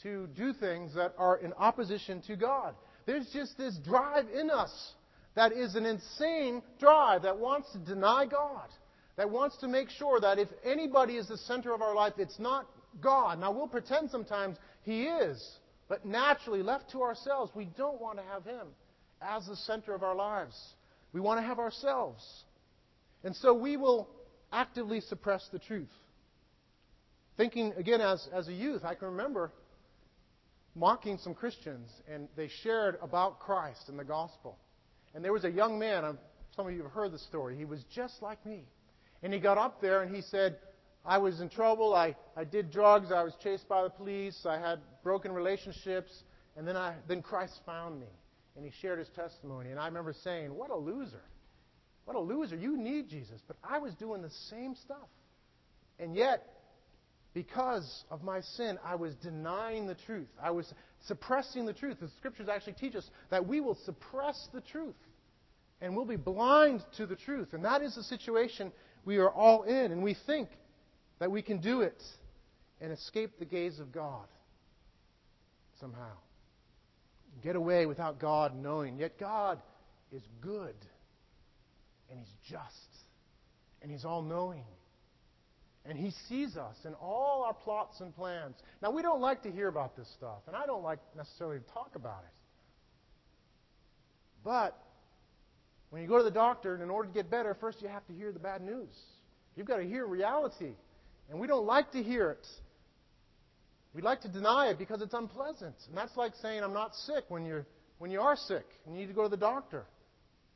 to 0.03 0.27
do 0.35 0.53
things 0.53 0.93
that 0.95 1.13
are 1.17 1.37
in 1.37 1.53
opposition 1.53 2.21
to 2.27 2.35
God. 2.35 2.75
There's 3.05 3.29
just 3.31 3.57
this 3.57 3.77
drive 3.77 4.25
in 4.29 4.49
us 4.49 4.93
that 5.35 5.53
is 5.53 5.75
an 5.75 5.85
insane 5.85 6.61
drive 6.79 7.23
that 7.23 7.37
wants 7.37 7.71
to 7.71 7.79
deny 7.79 8.25
God, 8.25 8.67
that 9.15 9.29
wants 9.29 9.57
to 9.57 9.67
make 9.67 9.89
sure 9.89 10.19
that 10.19 10.39
if 10.39 10.49
anybody 10.63 11.15
is 11.15 11.27
the 11.27 11.37
center 11.37 11.73
of 11.73 11.81
our 11.81 11.95
life, 11.95 12.13
it's 12.17 12.39
not 12.39 12.67
God. 12.99 13.39
Now, 13.39 13.51
we'll 13.51 13.67
pretend 13.67 14.11
sometimes 14.11 14.57
He 14.83 15.03
is, 15.03 15.41
but 15.87 16.05
naturally, 16.05 16.63
left 16.63 16.91
to 16.91 17.01
ourselves, 17.01 17.51
we 17.55 17.65
don't 17.77 18.01
want 18.01 18.17
to 18.17 18.23
have 18.25 18.43
Him 18.43 18.67
as 19.21 19.45
the 19.45 19.55
center 19.55 19.93
of 19.93 20.03
our 20.03 20.15
lives. 20.15 20.55
We 21.13 21.19
want 21.19 21.39
to 21.39 21.45
have 21.45 21.59
ourselves. 21.59 22.23
And 23.23 23.35
so 23.35 23.53
we 23.53 23.77
will 23.77 24.09
actively 24.51 25.01
suppress 25.01 25.47
the 25.51 25.59
truth. 25.59 25.91
Thinking, 27.37 27.73
again, 27.77 28.01
as, 28.01 28.27
as 28.33 28.47
a 28.47 28.53
youth, 28.53 28.83
I 28.83 28.95
can 28.95 29.09
remember 29.09 29.51
mocking 30.75 31.17
some 31.17 31.33
Christians, 31.33 31.89
and 32.11 32.27
they 32.35 32.49
shared 32.63 32.97
about 33.01 33.39
Christ 33.39 33.89
and 33.89 33.99
the 33.99 34.03
gospel. 34.03 34.57
And 35.13 35.23
there 35.23 35.33
was 35.33 35.43
a 35.43 35.51
young 35.51 35.77
man, 35.77 36.17
some 36.55 36.67
of 36.67 36.73
you 36.73 36.83
have 36.83 36.91
heard 36.91 37.11
the 37.11 37.19
story, 37.19 37.57
he 37.57 37.65
was 37.65 37.83
just 37.93 38.21
like 38.21 38.45
me. 38.45 38.63
And 39.23 39.33
he 39.33 39.39
got 39.39 39.57
up 39.57 39.81
there 39.81 40.01
and 40.01 40.15
he 40.15 40.21
said, 40.21 40.57
I 41.05 41.17
was 41.17 41.41
in 41.41 41.49
trouble, 41.49 41.93
I, 41.93 42.15
I 42.37 42.43
did 42.43 42.71
drugs, 42.71 43.11
I 43.11 43.23
was 43.23 43.33
chased 43.43 43.67
by 43.67 43.83
the 43.83 43.89
police, 43.89 44.45
I 44.45 44.59
had 44.59 44.79
broken 45.03 45.31
relationships, 45.31 46.11
and 46.55 46.67
then, 46.67 46.77
I, 46.77 46.95
then 47.07 47.21
Christ 47.21 47.59
found 47.65 47.99
me 47.99 48.07
and 48.55 48.65
he 48.65 48.71
shared 48.81 48.99
his 48.99 49.09
testimony. 49.09 49.71
And 49.71 49.79
I 49.79 49.85
remember 49.85 50.13
saying, 50.23 50.53
What 50.53 50.69
a 50.69 50.75
loser. 50.75 51.23
What 52.05 52.15
a 52.15 52.19
loser. 52.19 52.55
You 52.55 52.77
need 52.77 53.09
Jesus. 53.09 53.41
But 53.47 53.57
I 53.63 53.79
was 53.79 53.93
doing 53.95 54.21
the 54.21 54.31
same 54.49 54.75
stuff. 54.75 55.07
And 55.99 56.15
yet, 56.15 56.47
because 57.33 58.03
of 58.09 58.23
my 58.23 58.41
sin, 58.41 58.77
I 58.83 58.95
was 58.95 59.15
denying 59.15 59.87
the 59.87 59.95
truth. 59.95 60.27
I 60.41 60.51
was 60.51 60.73
suppressing 61.07 61.65
the 61.65 61.73
truth. 61.73 61.97
The 62.01 62.09
scriptures 62.17 62.49
actually 62.49 62.73
teach 62.73 62.95
us 62.95 63.09
that 63.29 63.47
we 63.47 63.61
will 63.61 63.77
suppress 63.85 64.49
the 64.53 64.61
truth 64.61 64.95
and 65.79 65.95
we'll 65.95 66.05
be 66.05 66.17
blind 66.17 66.83
to 66.97 67.05
the 67.05 67.15
truth. 67.15 67.53
And 67.53 67.63
that 67.65 67.81
is 67.81 67.95
the 67.95 68.03
situation 68.03 68.71
we 69.05 69.17
are 69.17 69.29
all 69.29 69.63
in. 69.63 69.91
And 69.91 70.03
we 70.03 70.15
think 70.25 70.49
that 71.19 71.31
we 71.31 71.41
can 71.41 71.61
do 71.61 71.81
it 71.81 72.01
and 72.81 72.91
escape 72.91 73.39
the 73.39 73.45
gaze 73.45 73.79
of 73.79 73.91
God 73.91 74.27
somehow 75.79 76.17
get 77.43 77.55
away 77.55 77.85
without 77.85 78.19
God 78.19 78.55
knowing. 78.55 78.97
Yet 78.97 79.19
God 79.19 79.59
is 80.11 80.21
good, 80.41 80.75
and 82.09 82.19
He's 82.19 82.33
just, 82.49 83.05
and 83.81 83.91
He's 83.91 84.05
all 84.05 84.21
knowing. 84.21 84.65
And 85.85 85.97
He 85.97 86.11
sees 86.29 86.57
us 86.57 86.75
in 86.85 86.93
all 86.95 87.43
our 87.45 87.53
plots 87.53 87.99
and 88.01 88.15
plans. 88.15 88.55
Now, 88.81 88.91
we 88.91 89.01
don't 89.01 89.21
like 89.21 89.43
to 89.43 89.51
hear 89.51 89.67
about 89.67 89.95
this 89.95 90.07
stuff, 90.17 90.39
and 90.47 90.55
I 90.55 90.65
don't 90.65 90.83
like 90.83 90.99
necessarily 91.15 91.59
to 91.59 91.73
talk 91.73 91.91
about 91.95 92.23
it. 92.23 92.33
But 94.43 94.77
when 95.89 96.01
you 96.01 96.07
go 96.07 96.17
to 96.17 96.23
the 96.23 96.31
doctor, 96.31 96.73
and 96.73 96.83
in 96.83 96.89
order 96.89 97.07
to 97.07 97.13
get 97.13 97.29
better, 97.29 97.55
first 97.59 97.81
you 97.81 97.87
have 97.87 98.05
to 98.07 98.13
hear 98.13 98.31
the 98.31 98.39
bad 98.39 98.61
news. 98.61 98.95
You've 99.55 99.67
got 99.67 99.77
to 99.77 99.87
hear 99.87 100.05
reality. 100.05 100.73
And 101.29 101.39
we 101.39 101.47
don't 101.47 101.65
like 101.65 101.91
to 101.93 102.03
hear 102.03 102.31
it. 102.31 102.47
We 103.93 104.01
like 104.01 104.21
to 104.21 104.29
deny 104.29 104.69
it 104.69 104.77
because 104.77 105.01
it's 105.01 105.13
unpleasant. 105.13 105.75
And 105.87 105.97
that's 105.97 106.15
like 106.15 106.33
saying 106.41 106.63
I'm 106.63 106.73
not 106.73 106.95
sick 106.95 107.25
when 107.27 107.45
you're 107.45 107.65
when 108.01 108.09
you 108.09 108.19
are 108.19 108.35
sick 108.35 108.65
and 108.85 108.95
you 108.95 109.01
need 109.01 109.07
to 109.09 109.13
go 109.13 109.23
to 109.23 109.29
the 109.29 109.37
doctor. 109.37 109.85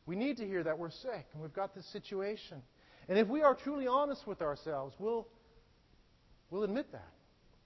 We 0.07 0.15
need 0.15 0.37
to 0.37 0.47
hear 0.47 0.63
that 0.63 0.79
we're 0.79 0.89
sick 0.89 1.27
and 1.33 1.41
we've 1.41 1.53
got 1.53 1.75
this 1.75 1.85
situation. 1.91 2.61
And 3.07 3.19
if 3.19 3.27
we 3.27 3.43
are 3.43 3.53
truly 3.55 3.85
honest 3.85 4.25
with 4.25 4.41
ourselves, 4.41 4.95
we'll, 4.97 5.27
we'll 6.49 6.63
admit 6.63 6.91
that. 6.91 7.11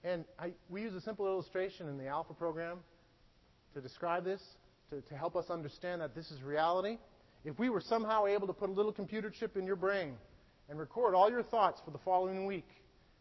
And 0.04 0.26
I, 0.38 0.52
we 0.68 0.82
use 0.82 0.94
a 0.94 1.00
simple 1.00 1.26
illustration 1.26 1.88
in 1.88 1.96
the 1.96 2.08
Alpha 2.08 2.34
program 2.34 2.78
to 3.72 3.80
describe 3.80 4.24
this, 4.24 4.42
to, 4.90 5.00
to 5.00 5.14
help 5.16 5.34
us 5.34 5.46
understand 5.48 6.02
that 6.02 6.14
this 6.14 6.30
is 6.30 6.42
reality. 6.42 6.98
If 7.44 7.58
we 7.58 7.70
were 7.70 7.80
somehow 7.80 8.26
able 8.26 8.46
to 8.46 8.52
put 8.52 8.68
a 8.68 8.72
little 8.72 8.92
computer 8.92 9.30
chip 9.30 9.56
in 9.56 9.66
your 9.66 9.76
brain 9.76 10.14
and 10.68 10.78
record 10.78 11.14
all 11.14 11.30
your 11.30 11.42
thoughts 11.42 11.80
for 11.86 11.90
the 11.90 11.98
following 12.04 12.44
week, 12.44 12.68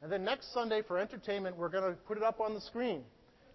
and 0.02 0.12
then 0.12 0.24
next 0.24 0.54
Sunday 0.54 0.82
for 0.82 0.98
entertainment, 0.98 1.58
we're 1.58 1.70
going 1.70 1.84
to 1.84 1.98
put 2.08 2.18
it 2.18 2.24
up 2.24 2.40
on 2.40 2.54
the 2.54 2.62
screen. 2.62 3.04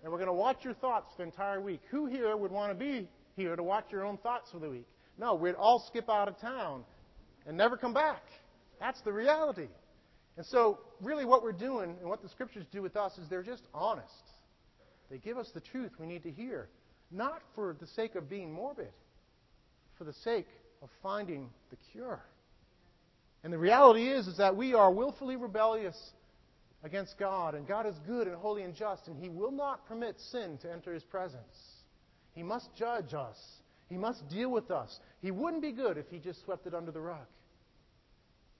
And 0.02 0.12
we're 0.12 0.18
going 0.18 0.28
to 0.28 0.35
watch 0.35 0.59
your 0.62 0.74
thoughts 0.74 1.14
the 1.16 1.22
entire 1.22 1.61
week. 1.61 1.80
Who 1.90 2.07
here 2.07 2.37
would 2.37 2.52
want 2.52 2.70
to 2.70 2.74
be 2.74 3.09
here 3.37 3.57
to 3.57 3.62
watch 3.62 3.87
your 3.90 4.04
own 4.04 4.18
thoughts 4.18 4.50
for 4.50 4.59
the 4.59 4.68
week? 4.68 4.87
No, 5.18 5.35
we'd 5.35 5.54
all 5.54 5.83
skip 5.88 6.11
out 6.11 6.28
of 6.28 6.38
town 6.38 6.85
and 7.46 7.57
never 7.57 7.76
come 7.76 7.94
back. 7.94 8.22
That's 8.78 9.00
the 9.02 9.12
reality. 9.12 9.68
And 10.37 10.44
so, 10.44 10.80
really, 11.00 11.24
what 11.24 11.42
we're 11.42 11.52
doing 11.52 11.96
and 12.00 12.09
what 12.09 12.22
the 12.22 12.28
scriptures 12.28 12.66
do 12.70 12.83
with 12.83 12.96
us 12.96 13.16
is 13.16 13.28
they're 13.30 13.42
just 13.42 13.62
honest. 13.72 14.11
They 15.11 15.18
give 15.18 15.38
us 15.38 15.50
the 15.54 15.61
truth 15.61 15.92
we 15.98 16.07
need 16.07 16.24
to 16.24 16.30
hear, 16.30 16.68
not 17.11 17.40
for 17.54 17.76
the 17.80 17.87
sake 17.87 18.14
of 18.16 18.28
being 18.28 18.52
morbid, 18.52 18.92
for 19.96 20.04
the 20.04 20.12
sake 20.12 20.48
of 20.83 20.90
finding 21.02 21.48
the 21.70 21.76
cure. 21.92 22.20
And 23.44 23.52
the 23.52 23.59
reality 23.59 24.09
is, 24.09 24.26
is 24.26 24.38
that 24.38 24.57
we 24.57 24.74
are 24.74 24.90
willfully 24.90 25.37
rebellious 25.37 25.96
against 26.84 27.18
God, 27.18 27.54
and 27.54 27.66
God 27.66 27.86
is 27.86 27.94
good 28.06 28.28
and 28.28 28.36
holy 28.36 28.62
and 28.62 28.74
just, 28.74 29.08
and 29.08 29.18
He 29.18 29.28
will 29.28 29.50
not 29.50 29.86
permit 29.86 30.20
sin 30.30 30.58
to 30.62 30.70
enter 30.70 30.92
His 30.92 31.02
presence. 31.02 31.56
He 32.34 32.42
must 32.42 32.68
judge 32.76 33.14
us. 33.14 33.36
He 33.88 33.96
must 33.96 34.28
deal 34.28 34.50
with 34.50 34.70
us. 34.70 35.00
He 35.22 35.30
wouldn't 35.30 35.62
be 35.62 35.72
good 35.72 35.96
if 35.96 36.06
He 36.10 36.18
just 36.18 36.44
swept 36.44 36.66
it 36.66 36.74
under 36.74 36.92
the 36.92 37.00
rug. 37.00 37.26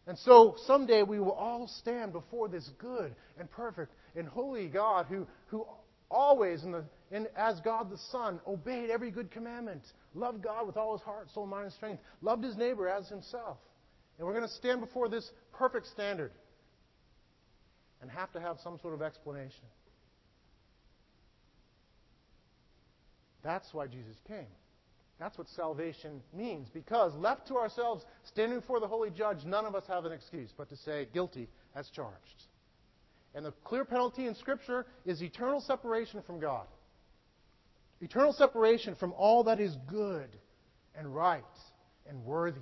And 0.07 0.19
so 0.19 0.57
someday 0.67 1.03
we 1.03 1.19
will 1.21 1.33
all 1.33 1.67
stand 1.67 2.13
before 2.13 2.49
this 2.49 2.69
good 2.79 3.15
and 3.39 3.51
perfect 3.51 3.93
and 4.17 4.27
holy 4.27 4.69
God 4.69 5.07
who, 5.09 5.27
who 5.47 5.67
always, 6.11 6.63
in 6.63 6.73
the, 6.73 6.85
in, 7.11 7.27
as 7.37 7.61
God 7.61 7.91
the 7.91 7.99
Son, 8.11 8.39
obeyed 8.47 8.91
every 8.91 9.11
good 9.11 9.31
commandment, 9.31 9.83
loved 10.15 10.43
God 10.43 10.67
with 10.67 10.77
all 10.77 10.93
his 10.93 11.03
heart, 11.03 11.29
soul, 11.33 11.47
mind, 11.47 11.65
and 11.65 11.73
strength, 11.73 12.03
loved 12.21 12.45
his 12.45 12.57
neighbor 12.57 12.87
as 12.87 13.09
himself. 13.09 13.57
And 14.19 14.27
we're 14.27 14.35
going 14.35 14.47
to 14.47 14.55
stand 14.55 14.81
before 14.81 15.09
this 15.09 15.31
perfect 15.53 15.87
standard 15.87 16.33
and 18.01 18.11
have 18.11 18.33
to 18.33 18.41
have 18.41 18.59
some 18.63 18.79
sort 18.81 18.95
of 18.95 19.03
explanation. 19.03 19.65
That's 23.43 23.73
why 23.73 23.87
Jesus 23.87 24.17
came. 24.27 24.47
That's 25.21 25.39
what 25.39 25.49
salvation 25.51 26.23
means. 26.33 26.69
Because 26.73 27.15
left 27.15 27.47
to 27.49 27.57
ourselves, 27.57 28.05
standing 28.25 28.61
before 28.61 28.81
the 28.81 28.89
holy 28.89 29.11
judge, 29.11 29.45
none 29.45 29.65
of 29.65 29.75
us 29.75 29.85
have 29.87 30.05
an 30.05 30.13
excuse 30.13 30.51
but 30.57 30.69
to 30.71 30.77
say, 30.77 31.09
guilty 31.13 31.49
as 31.77 31.89
charged. 31.91 32.45
And 33.35 33.45
the 33.45 33.53
clear 33.65 33.85
penalty 33.85 34.27
in 34.27 34.35
Scripture 34.35 34.87
is 35.05 35.23
eternal 35.23 35.61
separation 35.61 36.23
from 36.23 36.41
God. 36.41 36.67
Eternal 38.01 38.33
separation 38.33 38.95
from 38.95 39.13
all 39.17 39.45
that 39.45 39.61
is 39.61 39.77
good 39.89 40.29
and 40.97 41.15
right 41.15 41.43
and 42.09 42.25
worthy. 42.25 42.61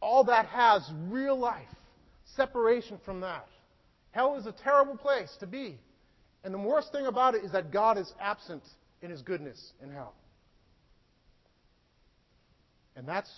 All 0.00 0.24
that 0.24 0.46
has 0.46 0.88
real 1.08 1.38
life. 1.38 1.64
Separation 2.36 2.98
from 3.04 3.20
that. 3.20 3.48
Hell 4.16 4.36
is 4.36 4.46
a 4.46 4.52
terrible 4.64 4.96
place 4.96 5.30
to 5.40 5.46
be. 5.46 5.78
And 6.42 6.54
the 6.54 6.58
worst 6.58 6.90
thing 6.90 7.04
about 7.04 7.34
it 7.34 7.44
is 7.44 7.52
that 7.52 7.70
God 7.70 7.98
is 7.98 8.10
absent 8.18 8.62
in 9.02 9.10
his 9.10 9.20
goodness 9.20 9.72
in 9.82 9.90
hell. 9.90 10.14
And 12.96 13.06
that's 13.06 13.30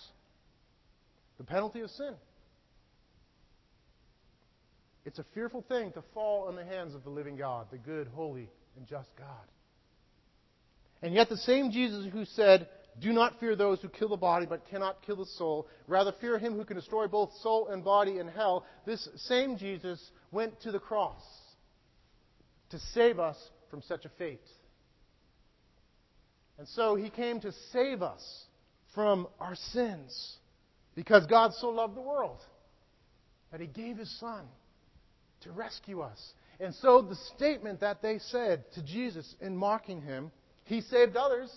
the 1.37 1.43
penalty 1.43 1.81
of 1.81 1.89
sin. 1.89 2.13
It's 5.03 5.19
a 5.19 5.25
fearful 5.33 5.65
thing 5.67 5.91
to 5.93 6.03
fall 6.13 6.47
in 6.47 6.55
the 6.55 6.63
hands 6.63 6.95
of 6.95 7.03
the 7.03 7.09
living 7.09 7.35
God, 7.35 7.67
the 7.71 7.77
good, 7.77 8.07
holy, 8.15 8.49
and 8.77 8.87
just 8.87 9.09
God. 9.17 9.27
And 11.01 11.13
yet, 11.13 11.27
the 11.27 11.35
same 11.35 11.71
Jesus 11.71 12.05
who 12.13 12.23
said, 12.23 12.69
Do 13.01 13.11
not 13.11 13.37
fear 13.41 13.57
those 13.57 13.81
who 13.81 13.89
kill 13.89 14.09
the 14.09 14.15
body 14.15 14.45
but 14.45 14.69
cannot 14.69 15.01
kill 15.05 15.17
the 15.17 15.25
soul, 15.25 15.67
rather 15.87 16.13
fear 16.21 16.39
him 16.39 16.53
who 16.53 16.63
can 16.63 16.77
destroy 16.77 17.07
both 17.07 17.33
soul 17.41 17.67
and 17.67 17.83
body 17.83 18.19
in 18.19 18.29
hell, 18.29 18.65
this 18.85 19.09
same 19.17 19.57
Jesus 19.57 19.99
went 20.31 20.59
to 20.61 20.71
the 20.71 20.79
cross 20.79 21.23
to 22.69 22.79
save 22.93 23.19
us 23.19 23.37
from 23.69 23.81
such 23.81 24.05
a 24.05 24.09
fate. 24.17 24.47
And 26.57 26.67
so 26.67 26.95
he 26.95 27.09
came 27.09 27.39
to 27.41 27.51
save 27.71 28.01
us 28.01 28.45
from 28.93 29.27
our 29.39 29.55
sins. 29.55 30.37
Because 30.95 31.25
God 31.27 31.53
so 31.53 31.69
loved 31.69 31.95
the 31.95 32.01
world 32.01 32.39
that 33.51 33.61
He 33.61 33.67
gave 33.67 33.97
His 33.97 34.19
Son 34.19 34.45
to 35.41 35.51
rescue 35.51 36.01
us. 36.01 36.19
And 36.59 36.75
so 36.75 37.01
the 37.01 37.15
statement 37.37 37.79
that 37.79 38.01
they 38.01 38.19
said 38.19 38.65
to 38.73 38.83
Jesus 38.83 39.35
in 39.39 39.55
mocking 39.55 40.01
Him, 40.01 40.31
He 40.65 40.81
saved 40.81 41.15
others, 41.15 41.49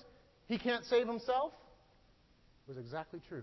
He 0.47 0.59
can't 0.59 0.85
save 0.85 1.09
Himself, 1.09 1.53
was 2.69 2.79
exactly 2.79 3.21
true. 3.29 3.43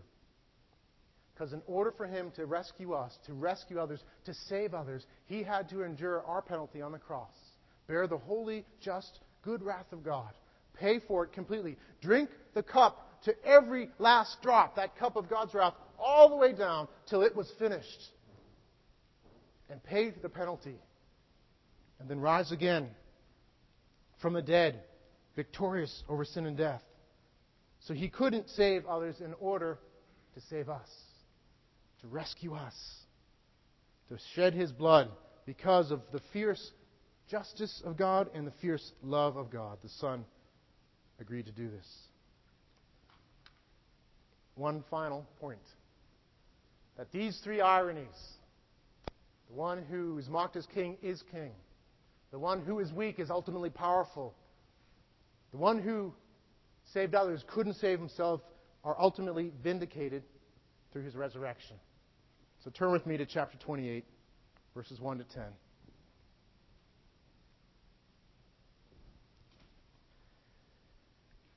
Because 1.40 1.54
in 1.54 1.62
order 1.68 1.94
for 1.96 2.06
Him 2.06 2.32
to 2.36 2.46
rescue 2.46 2.92
us, 2.92 3.18
to 3.26 3.34
rescue 3.34 3.80
others, 3.80 4.02
to 4.26 4.34
save 4.34 4.74
others, 4.74 5.06
He 5.26 5.42
had 5.42 5.70
to 5.70 5.84
endure 5.84 6.22
our 6.26 6.42
penalty 6.42 6.82
on 6.82 6.92
the 6.92 7.00
cross, 7.00 7.32
bear 7.88 8.08
the 8.08 8.18
holy, 8.18 8.66
just, 8.82 9.22
good 9.42 9.64
wrath 9.64 9.94
of 9.94 10.04
God, 10.04 10.34
pay 10.74 11.00
for 11.00 11.24
it 11.24 11.32
completely, 11.32 11.78
drink 12.02 12.30
the 12.54 12.62
cup 12.62 13.24
to 13.24 13.34
every 13.46 13.90
last 14.00 14.42
drop, 14.42 14.76
that 14.76 14.98
cup 14.98 15.16
of 15.16 15.30
God's 15.30 15.54
wrath, 15.54 15.76
all 15.98 16.28
the 16.28 16.36
way 16.36 16.52
down 16.52 16.90
till 17.08 17.22
it 17.22 17.34
was 17.34 17.50
finished. 17.58 18.10
And 19.70 19.82
pay 19.82 20.10
the 20.10 20.30
penalty. 20.30 20.76
And 22.02 22.10
then 22.10 22.20
rise 22.20 22.52
again 22.52 22.90
from 24.22 24.34
the 24.34 24.42
dead, 24.42 24.82
victorious 25.38 26.04
over 26.10 26.26
sin 26.26 26.46
and 26.46 26.58
death. 26.58 26.84
So 27.86 27.94
he 27.94 28.10
couldn't 28.10 28.50
save 28.50 28.86
others 28.88 29.22
in 29.22 29.34
order 29.40 29.80
to 30.34 30.42
save 30.50 30.68
us, 30.68 30.90
to 32.02 32.08
rescue 32.08 32.54
us, 32.54 32.76
to 34.10 34.18
shed 34.34 34.54
his 34.54 34.72
blood 34.72 35.10
because 35.46 35.92
of 35.92 36.02
the 36.12 36.22
fierce 36.34 36.72
justice 37.30 37.82
of 37.86 37.98
God 37.98 38.30
and 38.34 38.48
the 38.48 38.54
fierce 38.62 38.92
love 39.04 39.38
of 39.38 39.50
God. 39.52 39.78
The 39.84 39.90
Son 39.90 40.26
agreed 41.20 41.46
to 41.46 41.52
do 41.52 41.70
this 41.70 41.88
one 44.56 44.84
final 44.90 45.26
point 45.40 45.60
that 46.98 47.12
these 47.14 47.40
three 47.44 47.62
ironies 47.62 48.08
the 49.50 49.56
one 49.56 49.84
who 49.90 50.18
is 50.20 50.28
mocked 50.30 50.56
as 50.56 50.66
king 50.68 50.98
is 51.02 51.24
king, 51.32 51.52
the 52.32 52.38
one 52.38 52.62
who 52.62 52.80
is 52.80 52.94
weak 52.94 53.20
is 53.20 53.32
ultimately 53.32 53.72
powerful, 53.72 54.36
the 55.52 55.58
one 55.58 55.82
who 55.82 56.14
saved 56.94 57.16
others 57.16 57.44
couldn't 57.48 57.74
save 57.76 58.00
himself 58.00 58.42
are 58.84 58.96
ultimately 59.00 59.52
vindicated 59.64 60.24
through 60.94 61.04
his 61.04 61.16
resurrection. 61.16 61.76
So 62.64 62.72
turn 62.72 62.92
with 62.92 63.06
me 63.06 63.18
to 63.18 63.26
chapter 63.26 63.58
28, 63.58 64.06
verses 64.76 65.00
1 65.00 65.18
to 65.20 65.24
10. 65.24 65.44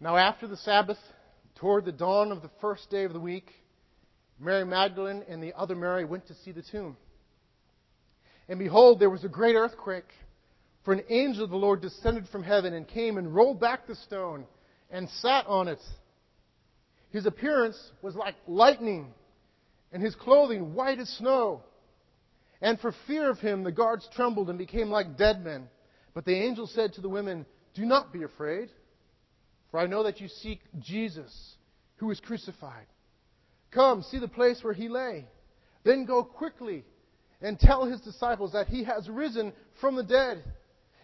Now, 0.01 0.17
after 0.17 0.49
the 0.49 0.57
Sabbath, 0.57 0.99
Toward 1.63 1.85
the 1.85 1.93
dawn 1.93 2.33
of 2.33 2.43
the 2.43 2.51
first 2.61 2.91
day 2.91 3.05
of 3.05 3.13
the 3.13 3.21
week, 3.21 3.49
Mary 4.41 4.65
Magdalene 4.65 5.23
and 5.29 5.41
the 5.41 5.53
other 5.57 5.77
Mary 5.77 6.05
went 6.05 6.27
to 6.27 6.35
see 6.35 6.51
the 6.51 6.65
tomb. 6.73 6.97
And 8.49 8.59
behold, 8.59 8.99
there 8.99 9.11
was 9.11 9.23
a 9.23 9.29
great 9.29 9.55
earthquake, 9.55 10.09
for 10.85 10.93
an 10.93 11.05
angel 11.09 11.45
of 11.45 11.51
the 11.51 11.57
Lord 11.57 11.81
descended 11.81 12.27
from 12.33 12.43
heaven 12.43 12.75
and 12.75 12.89
came 12.89 13.17
and 13.17 13.33
rolled 13.33 13.61
back 13.61 13.87
the 13.87 13.95
stone 13.95 14.45
and 14.91 15.09
sat 15.21 15.47
on 15.47 15.69
it. 15.69 15.79
His 17.11 17.27
appearance 17.27 17.79
was 18.03 18.17
like 18.17 18.35
lightning, 18.49 19.15
and 19.93 20.03
his 20.03 20.15
clothing 20.15 20.75
white 20.75 20.99
as 20.99 21.09
snow. 21.11 21.63
And 22.61 22.81
for 22.81 22.95
fear 23.07 23.29
of 23.31 23.39
him, 23.39 23.63
the 23.63 23.73
guards 23.73 24.09
trembled 24.15 24.49
and 24.49 24.59
became 24.59 24.91
like 24.91 25.19
dead 25.19 25.45
men. 25.45 25.69
But 26.15 26.25
the 26.25 26.35
angel 26.35 26.67
said 26.67 26.95
to 26.95 27.01
the 27.01 27.09
women, 27.09 27.45
Do 27.75 27.85
not 27.85 28.13
be 28.13 28.23
afraid. 28.23 28.71
For 29.71 29.81
I 29.81 29.87
know 29.87 30.05
that 30.05 30.21
you 30.21 30.29
seek 30.29 30.61
Jesus, 30.79 31.57
who 31.97 32.07
was 32.07 32.21
crucified. 32.21 32.87
Come, 33.71 34.03
see 34.03 34.19
the 34.19 34.29
place 34.29 34.63
where 34.63 34.75
he 34.75 34.89
lay. 34.89 35.27
Then 35.83 36.05
go 36.05 36.23
quickly 36.23 36.85
and 37.41 37.59
tell 37.59 37.85
his 37.85 38.01
disciples 38.03 38.53
that 38.53 38.69
he 38.69 38.85
has 38.85 39.09
risen 39.09 39.53
from 39.81 39.97
the 39.97 40.03
dead. 40.03 40.45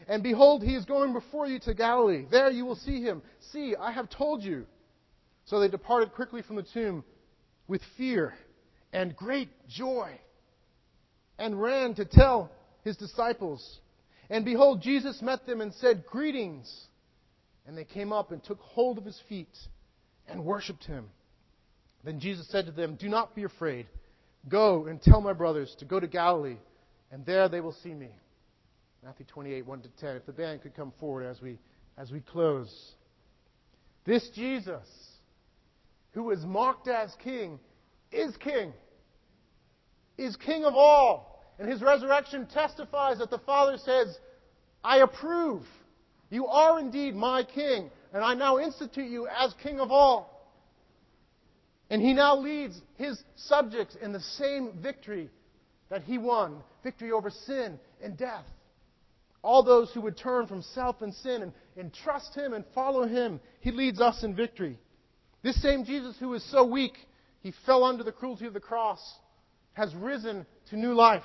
And 0.06 0.22
behold, 0.22 0.62
he 0.62 0.74
is 0.74 0.84
going 0.84 1.12
before 1.12 1.46
you 1.46 1.58
to 1.60 1.74
Galilee. 1.74 2.26
There 2.30 2.50
you 2.50 2.64
will 2.64 2.76
see 2.76 3.02
him. 3.02 3.22
See, 3.52 3.74
I 3.78 3.90
have 3.90 4.08
told 4.10 4.42
you. 4.42 4.66
So 5.46 5.58
they 5.58 5.68
departed 5.68 6.12
quickly 6.12 6.42
from 6.42 6.56
the 6.56 6.66
tomb 6.74 7.04
with 7.66 7.80
fear 7.96 8.34
and 8.92 9.14
great 9.14 9.50
joy 9.68 10.18
and 11.38 11.60
ran 11.60 11.94
to 11.94 12.04
tell 12.04 12.50
his 12.84 12.96
disciples. 12.96 13.78
And 14.30 14.44
behold, 14.44 14.82
Jesus 14.82 15.22
met 15.22 15.46
them 15.46 15.60
and 15.60 15.72
said, 15.74 16.04
Greetings. 16.06 16.86
And 17.66 17.76
they 17.76 17.84
came 17.84 18.12
up 18.12 18.32
and 18.32 18.42
took 18.42 18.60
hold 18.60 18.98
of 18.98 19.04
his 19.04 19.20
feet 19.28 19.54
and 20.26 20.44
worshipped 20.44 20.84
him. 20.84 21.06
Then 22.04 22.20
Jesus 22.20 22.48
said 22.48 22.66
to 22.66 22.72
them, 22.72 22.96
Do 22.98 23.08
not 23.08 23.34
be 23.34 23.44
afraid. 23.44 23.86
Go 24.48 24.86
and 24.86 25.00
tell 25.02 25.20
my 25.20 25.32
brothers 25.32 25.74
to 25.80 25.84
go 25.84 26.00
to 26.00 26.06
Galilee, 26.06 26.56
and 27.10 27.26
there 27.26 27.48
they 27.48 27.60
will 27.60 27.76
see 27.82 27.92
me. 27.92 28.08
Matthew 29.04 29.26
28, 29.26 29.66
1 29.66 29.82
to 29.82 29.88
10. 30.00 30.16
If 30.16 30.26
the 30.26 30.32
band 30.32 30.62
could 30.62 30.74
come 30.74 30.92
forward 30.98 31.24
as 31.24 31.40
we, 31.40 31.58
as 31.96 32.10
we 32.10 32.20
close. 32.20 32.72
This 34.04 34.28
Jesus, 34.34 34.86
who 36.12 36.24
was 36.24 36.44
mocked 36.44 36.88
as 36.88 37.14
king, 37.22 37.58
is 38.12 38.36
king, 38.38 38.72
is 40.16 40.36
king 40.36 40.64
of 40.64 40.74
all. 40.74 41.28
And 41.58 41.68
his 41.68 41.82
resurrection 41.82 42.46
testifies 42.46 43.18
that 43.18 43.30
the 43.30 43.38
Father 43.40 43.78
says, 43.78 44.16
I 44.84 44.98
approve. 44.98 45.62
You 46.30 46.46
are 46.46 46.78
indeed 46.78 47.16
my 47.16 47.42
king, 47.42 47.90
and 48.12 48.22
I 48.22 48.34
now 48.34 48.58
institute 48.58 49.10
you 49.10 49.26
as 49.26 49.54
king 49.62 49.80
of 49.80 49.90
all. 49.90 50.38
And 51.90 52.02
he 52.02 52.12
now 52.12 52.36
leads 52.36 52.80
his 52.96 53.20
subjects 53.34 53.96
in 54.00 54.12
the 54.12 54.20
same 54.20 54.72
victory 54.80 55.30
that 55.88 56.02
he 56.02 56.18
won 56.18 56.62
victory 56.82 57.12
over 57.12 57.30
sin 57.30 57.78
and 58.02 58.16
death. 58.16 58.44
All 59.42 59.62
those 59.62 59.90
who 59.92 60.00
would 60.02 60.16
turn 60.16 60.46
from 60.46 60.62
self 60.62 61.00
and 61.00 61.14
sin 61.14 61.42
and, 61.42 61.52
and 61.76 61.92
trust 61.92 62.34
him 62.34 62.52
and 62.52 62.64
follow 62.74 63.06
him, 63.06 63.40
he 63.60 63.70
leads 63.70 64.00
us 64.00 64.22
in 64.22 64.34
victory. 64.34 64.78
This 65.42 65.60
same 65.62 65.84
Jesus 65.84 66.16
who 66.18 66.28
was 66.30 66.44
so 66.50 66.64
weak, 66.64 66.94
he 67.40 67.52
fell 67.66 67.84
under 67.84 68.02
the 68.02 68.12
cruelty 68.12 68.46
of 68.46 68.54
the 68.54 68.60
cross, 68.60 69.00
has 69.74 69.94
risen 69.94 70.44
to 70.70 70.76
new 70.76 70.94
life, 70.94 71.22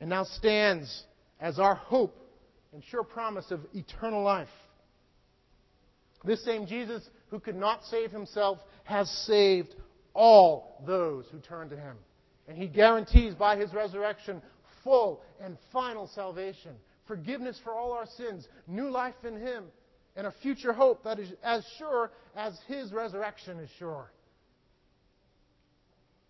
and 0.00 0.10
now 0.10 0.24
stands 0.24 1.04
as 1.40 1.58
our 1.58 1.74
hope 1.74 2.16
and 2.72 2.82
sure 2.84 3.04
promise 3.04 3.50
of 3.50 3.60
eternal 3.74 4.22
life. 4.22 4.48
This 6.24 6.44
same 6.44 6.66
Jesus 6.66 7.08
who 7.28 7.38
could 7.38 7.56
not 7.56 7.84
save 7.84 8.10
himself 8.10 8.58
has 8.84 9.08
saved 9.26 9.74
all 10.14 10.82
those 10.86 11.26
who 11.30 11.38
turn 11.38 11.68
to 11.70 11.76
him. 11.76 11.96
And 12.48 12.56
he 12.56 12.66
guarantees 12.66 13.34
by 13.34 13.56
his 13.56 13.72
resurrection 13.72 14.42
full 14.82 15.22
and 15.40 15.56
final 15.72 16.08
salvation, 16.14 16.72
forgiveness 17.06 17.60
for 17.62 17.74
all 17.74 17.92
our 17.92 18.06
sins, 18.16 18.48
new 18.66 18.90
life 18.90 19.14
in 19.24 19.40
him, 19.40 19.64
and 20.16 20.26
a 20.26 20.34
future 20.42 20.72
hope 20.72 21.04
that 21.04 21.18
is 21.18 21.32
as 21.42 21.64
sure 21.78 22.10
as 22.34 22.58
his 22.66 22.92
resurrection 22.92 23.58
is 23.58 23.70
sure. 23.78 24.10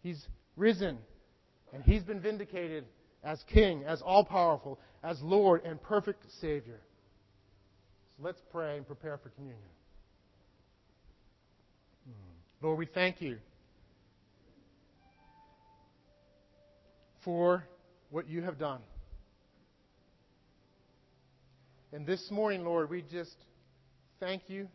He's 0.07 0.25
risen, 0.55 0.99
and 1.73 1.83
he's 1.83 2.05
been 2.05 2.21
vindicated 2.21 2.85
as 3.25 3.43
King, 3.53 3.83
as 3.83 4.01
all 4.03 4.23
powerful, 4.25 4.79
as 5.03 5.21
Lord 5.21 5.65
and 5.65 5.83
perfect 5.83 6.23
Savior. 6.41 6.79
So 8.11 8.23
let's 8.23 8.41
pray 8.53 8.77
and 8.77 8.87
prepare 8.87 9.19
for 9.19 9.31
communion. 9.31 9.67
Hmm. 12.07 12.65
Lord, 12.65 12.79
we 12.79 12.87
thank 12.87 13.21
you 13.21 13.39
for 17.25 17.65
what 18.11 18.29
you 18.29 18.43
have 18.43 18.61
done. 18.61 18.83
And 21.93 22.07
this 22.07 22.31
morning, 22.31 22.65
Lord, 22.65 22.91
we 22.91 23.03
just 23.03 23.35
thank 24.21 24.43
you 24.47 24.69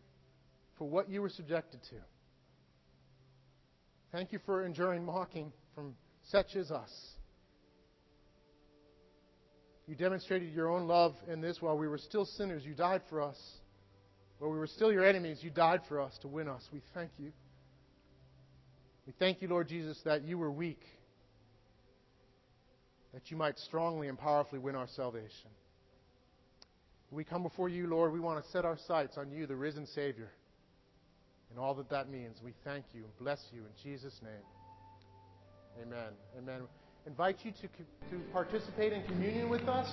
for 0.76 0.86
what 0.86 1.08
you 1.08 1.22
were 1.22 1.30
subjected 1.30 1.80
to. 1.84 1.96
Thank 4.12 4.32
you 4.32 4.38
for 4.44 4.64
enduring 4.66 5.04
mocking 5.04 5.52
from 5.74 5.94
such 6.28 6.54
as 6.54 6.70
us. 6.70 6.90
You 9.86 9.96
demonstrated 9.96 10.52
your 10.52 10.70
own 10.70 10.86
love 10.86 11.14
in 11.26 11.40
this 11.40 11.60
while 11.60 11.76
we 11.78 11.88
were 11.88 11.98
still 11.98 12.26
sinners. 12.26 12.62
You 12.64 12.74
died 12.74 13.00
for 13.08 13.22
us. 13.22 13.36
While 14.38 14.50
we 14.50 14.58
were 14.58 14.66
still 14.66 14.92
your 14.92 15.04
enemies, 15.04 15.38
you 15.40 15.50
died 15.50 15.80
for 15.88 16.00
us 16.00 16.16
to 16.22 16.28
win 16.28 16.46
us. 16.46 16.62
We 16.72 16.82
thank 16.94 17.10
you. 17.18 17.32
We 19.06 19.14
thank 19.18 19.40
you, 19.40 19.48
Lord 19.48 19.68
Jesus, 19.68 19.98
that 20.04 20.24
you 20.24 20.36
were 20.36 20.50
weak, 20.50 20.82
that 23.14 23.30
you 23.30 23.36
might 23.36 23.58
strongly 23.58 24.08
and 24.08 24.18
powerfully 24.18 24.58
win 24.60 24.76
our 24.76 24.88
salvation. 24.94 25.50
We 27.10 27.24
come 27.24 27.42
before 27.42 27.68
you, 27.68 27.86
Lord, 27.86 28.12
we 28.12 28.20
want 28.20 28.44
to 28.44 28.50
set 28.50 28.64
our 28.64 28.78
sights 28.86 29.16
on 29.16 29.30
you, 29.30 29.46
the 29.46 29.56
risen 29.56 29.86
Savior, 29.86 30.30
and 31.52 31.60
all 31.60 31.74
that 31.74 31.90
that 31.90 32.10
means. 32.10 32.38
We 32.42 32.54
thank 32.64 32.84
you 32.94 33.04
and 33.04 33.18
bless 33.18 33.40
you 33.52 33.60
in 33.60 33.72
Jesus' 33.82 34.18
name. 34.22 34.32
Amen. 35.82 36.12
Amen. 36.38 36.62
Invite 37.06 37.38
you 37.44 37.52
to, 37.52 37.68
to 37.68 38.24
participate 38.32 38.92
in 38.92 39.02
communion 39.04 39.50
with 39.50 39.62
us. 39.62 39.88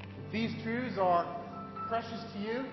If 0.00 0.32
these 0.32 0.50
truths 0.62 0.98
are 0.98 1.24
precious 1.88 2.20
to 2.34 2.38
you, 2.40 2.64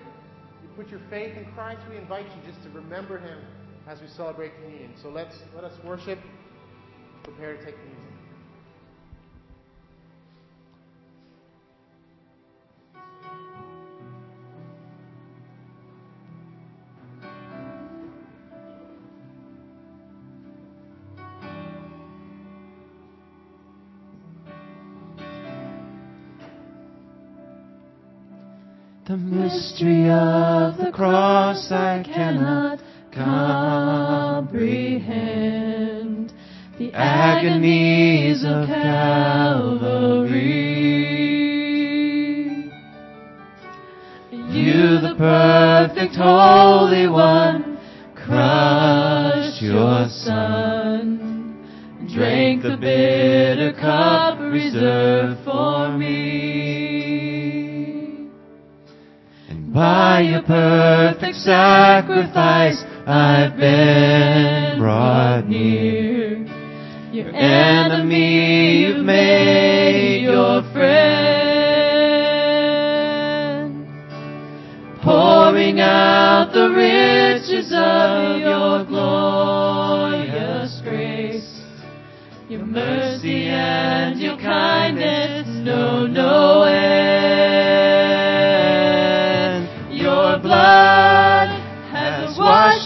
you 0.62 0.68
put 0.76 0.88
your 0.88 1.00
faith 1.08 1.36
in 1.36 1.46
Christ, 1.52 1.80
we 1.88 1.96
invite 1.96 2.26
you 2.26 2.52
just 2.52 2.62
to 2.64 2.70
remember 2.70 3.18
Him 3.18 3.38
as 3.86 4.00
we 4.00 4.08
celebrate 4.08 4.54
communion. 4.56 4.92
So 5.02 5.08
let's 5.08 5.36
let 5.54 5.64
us 5.64 5.72
worship, 5.84 6.18
prepare 7.22 7.56
to 7.56 7.64
take 7.64 7.76
communion. 7.76 8.09
The 29.10 29.16
mystery 29.16 30.08
of 30.08 30.76
the 30.76 30.92
cross 30.92 31.72
I 31.72 32.04
cannot 32.04 32.78
comprehend. 33.10 34.52
The 36.78 36.92
agonies 36.94 38.44
of 38.44 38.68
Calvary. 38.68 40.30
You, 44.30 45.00
the 45.00 45.16
perfect 45.18 46.14
Holy 46.14 47.08
One, 47.08 47.78
crushed 48.14 49.60
your 49.60 50.08
Son, 50.08 51.58
drank 52.14 52.62
the 52.62 52.76
bitter 52.76 53.72
cup 53.72 54.38
reserved 54.38 55.44
for 55.44 55.88
me. 55.98 56.79
By 59.80 60.20
your 60.20 60.42
perfect 60.42 61.36
sacrifice, 61.36 62.84
I've 63.06 63.56
been 63.56 64.78
brought 64.78 65.48
near. 65.48 66.44
Your 67.10 67.34
enemy 67.34 68.82
you've 68.82 69.02
made 69.02 70.20
your 70.24 70.62
friend. 70.74 71.00
Pouring 75.02 75.80
out 75.80 76.52
the 76.52 76.68
riches 76.68 77.72
of 77.74 78.38
your 78.38 78.84
glorious 78.84 80.82
grace. 80.84 81.62
Your 82.50 82.66
mercy 82.66 83.44
and 83.46 84.20
your 84.20 84.36
kindness 84.36 85.48
know 85.64 86.06
no 86.06 86.64
end. 86.64 87.19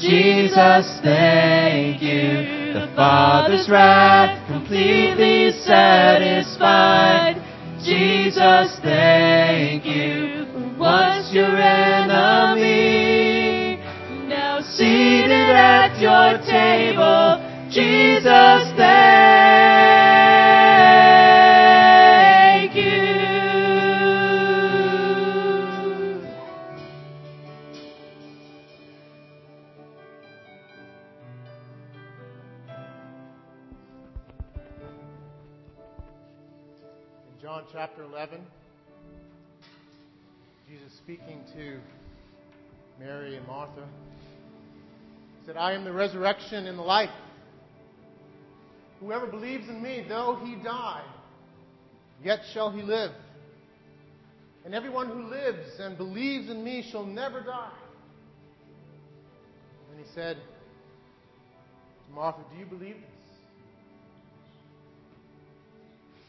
Jesus, 0.00 1.00
thank 1.02 2.02
you. 2.02 2.72
The 2.74 2.92
Father's 2.94 3.68
wrath 3.68 4.46
completely 4.46 5.50
satisfied. 5.52 7.36
Jesus, 7.82 8.78
thank 8.82 9.84
you. 9.86 10.46
Was 10.78 11.32
your 11.32 11.56
enemy 11.56 12.76
now 14.28 14.60
seated 14.60 15.30
at 15.30 15.98
your 15.98 16.38
table? 16.44 17.40
Jesus, 17.70 18.72
thank 18.76 19.95
John 37.46 37.62
chapter 37.72 38.02
11, 38.02 38.40
Jesus 40.68 40.92
speaking 40.98 41.44
to 41.54 41.78
Mary 42.98 43.36
and 43.36 43.46
Martha 43.46 43.86
said, 45.46 45.56
I 45.56 45.74
am 45.74 45.84
the 45.84 45.92
resurrection 45.92 46.66
and 46.66 46.76
the 46.76 46.82
life. 46.82 47.08
Whoever 48.98 49.28
believes 49.28 49.68
in 49.68 49.80
me, 49.80 50.04
though 50.08 50.40
he 50.44 50.56
die, 50.56 51.04
yet 52.24 52.40
shall 52.52 52.72
he 52.72 52.82
live. 52.82 53.12
And 54.64 54.74
everyone 54.74 55.06
who 55.06 55.30
lives 55.30 55.68
and 55.78 55.96
believes 55.96 56.50
in 56.50 56.64
me 56.64 56.84
shall 56.90 57.06
never 57.06 57.42
die. 57.42 57.70
And 59.92 60.04
he 60.04 60.12
said 60.16 60.36
Martha, 62.12 62.40
Do 62.52 62.58
you 62.58 62.66
believe 62.66 62.96
this? 62.96 63.15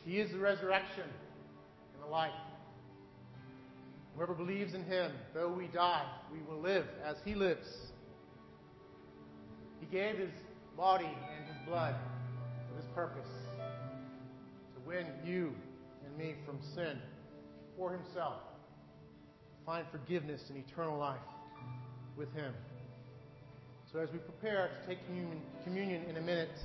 He 0.08 0.20
is 0.20 0.32
the 0.32 0.40
resurrection 0.40 1.04
and 1.04 2.02
the 2.02 2.08
life. 2.08 2.32
Whoever 4.16 4.34
believes 4.34 4.74
in 4.74 4.86
him, 4.86 5.12
though 5.34 5.52
we 5.52 5.68
die, 5.68 6.06
we 6.32 6.40
will 6.50 6.62
live 6.62 6.86
as 7.06 7.18
he 7.26 7.36
lives. 7.36 7.68
He 9.82 9.86
gave 9.88 10.18
his 10.18 10.30
body 10.78 11.04
and 11.04 11.46
his 11.46 11.58
blood 11.68 11.94
for 12.70 12.82
this 12.82 12.90
purpose 12.96 13.28
to 13.58 14.88
win 14.88 15.08
you 15.26 15.54
and 16.06 16.18
me 16.18 16.36
from 16.46 16.58
sin 16.74 17.00
for 17.76 17.92
himself, 17.92 18.40
to 19.60 19.66
find 19.66 19.86
forgiveness 19.92 20.42
and 20.48 20.58
eternal 20.58 20.98
life 20.98 21.20
with 22.16 22.34
him. 22.34 22.54
So, 23.92 24.00
as 24.00 24.10
we 24.14 24.20
prepare 24.20 24.70
to 24.70 24.88
take 24.88 25.06
communion, 25.06 25.42
communion 25.66 26.04
in 26.06 26.16
a 26.16 26.22
minute, 26.22 26.58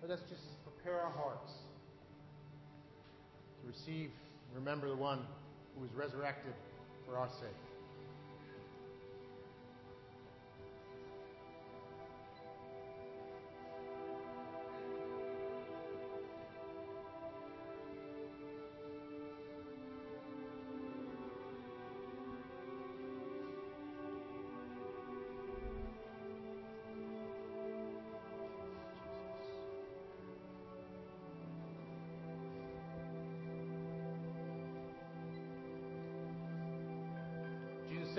let 0.00 0.10
us 0.10 0.20
just 0.30 0.42
prepare 0.64 0.98
our 0.98 1.12
hearts 1.12 1.52
to 3.62 3.68
receive 3.68 4.10
and 4.48 4.54
remember 4.54 4.88
the 4.88 4.96
one 4.96 5.20
who 5.74 5.82
was 5.82 5.90
resurrected 5.92 6.54
for 7.06 7.16
our 7.16 7.28
sake. 7.28 7.69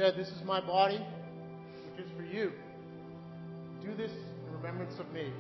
Said, 0.02 0.18
This 0.18 0.30
is 0.30 0.44
my 0.44 0.60
body, 0.60 0.98
which 0.98 2.04
is 2.04 2.12
for 2.18 2.24
you. 2.24 2.52
Do 3.84 3.94
this 3.96 4.12
in 4.12 4.54
remembrance 4.56 4.98
of 5.00 5.12
me. 5.14 5.32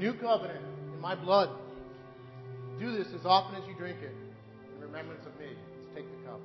New 0.00 0.14
covenant 0.14 0.64
in 0.94 0.98
my 0.98 1.14
blood. 1.14 1.50
Do 2.78 2.90
this 2.90 3.08
as 3.14 3.26
often 3.26 3.60
as 3.60 3.68
you 3.68 3.74
drink 3.74 3.98
it 4.02 4.16
in 4.74 4.80
remembrance 4.80 5.26
of 5.26 5.38
me. 5.38 5.48
Let's 5.48 5.94
take 5.94 6.06
the 6.10 6.26
cup. 6.26 6.40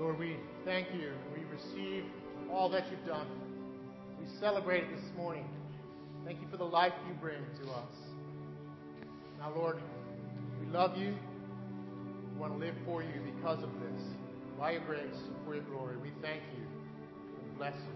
Lord, 0.00 0.18
we 0.18 0.38
thank 0.64 0.88
you 0.94 1.12
we 1.36 1.44
receive 1.44 2.04
all 2.50 2.70
that 2.70 2.90
you've 2.90 3.06
done. 3.06 3.26
We 4.18 4.26
celebrate 4.40 4.84
it 4.84 4.96
this 4.96 5.14
morning. 5.14 5.44
Thank 6.24 6.40
you 6.40 6.48
for 6.50 6.56
the 6.56 6.64
life 6.64 6.94
you 7.06 7.12
bring 7.20 7.42
to 7.62 7.70
us. 7.70 7.92
Now, 9.38 9.52
Lord, 9.54 9.76
love 10.74 10.96
you. 10.98 11.14
We 12.32 12.40
want 12.40 12.52
to 12.52 12.58
live 12.58 12.74
for 12.84 13.00
you 13.00 13.20
because 13.36 13.62
of 13.62 13.70
this. 13.74 14.02
By 14.58 14.72
your 14.72 14.80
grace 14.80 15.14
for 15.46 15.54
your 15.54 15.62
glory, 15.62 15.96
we 15.98 16.10
thank 16.20 16.42
you 16.58 16.64
and 17.40 17.56
bless 17.56 17.74
you. 17.74 17.94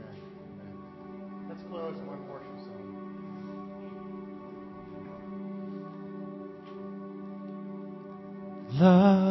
Amen. 0.00 0.76
Let's 1.46 1.62
close 1.64 1.94
in 1.94 2.06
one 2.06 2.26
worship 2.26 2.58
song. 2.64 2.92
Lover 8.80 9.21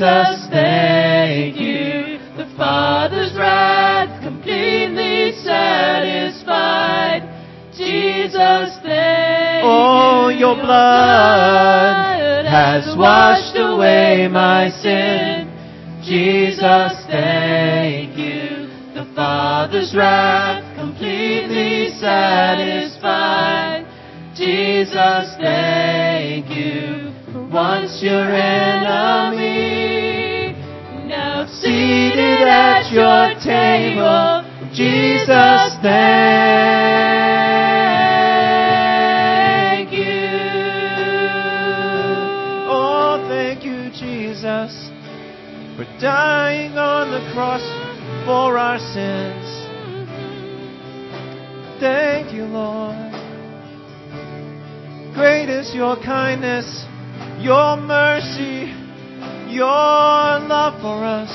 Jesus, 0.00 0.48
thank 0.48 1.60
you. 1.60 2.16
The 2.38 2.48
Father's 2.56 3.36
wrath 3.36 4.22
completely 4.22 5.32
satisfied. 5.44 7.20
Jesus, 7.76 8.78
thank 8.82 9.62
oh, 9.62 10.30
you. 10.30 10.36
oh, 10.36 10.38
your 10.40 10.54
blood 10.54 12.46
has 12.46 12.96
washed 12.96 13.58
away 13.58 14.26
my 14.32 14.70
sin. 14.70 15.52
Jesus, 16.02 17.04
thank 17.06 18.16
you. 18.16 18.68
The 18.94 19.04
Father's 19.14 19.94
wrath 19.94 20.39
your 55.90 56.04
kindness, 56.04 56.86
your 57.40 57.76
mercy, 57.76 58.72
your 59.52 59.66
love 59.66 60.80
for 60.80 61.02
us, 61.04 61.32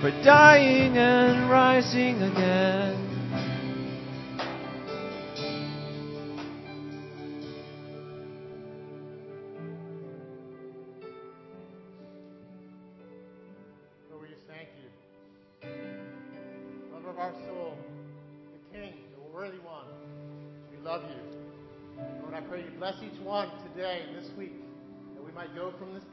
for 0.00 0.12
dying 0.22 0.96
and 0.96 1.50
rising 1.50 2.22
again. 2.22 3.05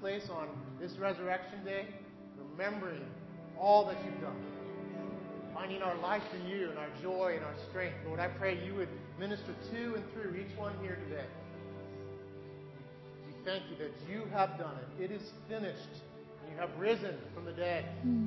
Place 0.03 0.27
on 0.29 0.49
this 0.81 0.91
resurrection 0.99 1.63
day, 1.63 1.87
remembering 2.37 3.05
all 3.57 3.85
that 3.85 3.95
you've 4.03 4.19
done, 4.19 4.35
finding 5.53 5.81
our 5.81 5.95
life 5.99 6.21
in 6.33 6.45
you 6.45 6.69
and 6.69 6.77
our 6.77 6.89
joy 7.01 7.35
and 7.37 7.45
our 7.45 7.55
strength. 7.69 7.95
Lord, 8.05 8.19
I 8.19 8.27
pray 8.27 8.61
you 8.65 8.75
would 8.75 8.89
minister 9.17 9.55
to 9.71 9.95
and 9.95 10.03
through 10.11 10.35
each 10.35 10.57
one 10.57 10.73
here 10.81 10.97
today. 11.07 11.23
We 13.25 13.33
thank 13.45 13.63
you 13.69 13.77
that 13.77 13.93
you 14.11 14.25
have 14.33 14.57
done 14.59 14.75
it. 14.75 15.03
It 15.05 15.11
is 15.11 15.21
finished. 15.47 16.03
You 16.51 16.57
have 16.59 16.77
risen 16.77 17.15
from 17.33 17.45
the 17.45 17.53
dead. 17.53 17.85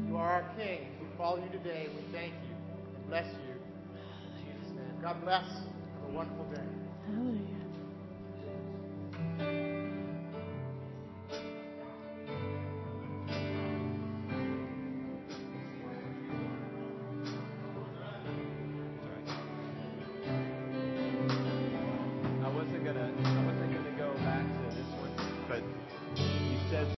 You 0.09 0.17
are 0.17 0.33
our 0.33 0.51
King. 0.57 0.89
We 0.99 1.07
follow 1.19 1.45
you 1.45 1.51
today. 1.51 1.91
We 1.95 2.11
thank 2.11 2.33
you 2.33 2.57
and 2.97 3.07
bless 3.07 3.27
you. 3.27 3.53
In 3.53 4.47
Jesus' 4.47 4.73
name. 4.75 5.03
God 5.03 5.23
bless. 5.23 5.45
Have 5.45 6.09
a 6.09 6.13
wonderful 6.15 6.47
day. 6.55 6.63
Hallelujah. 9.39 9.66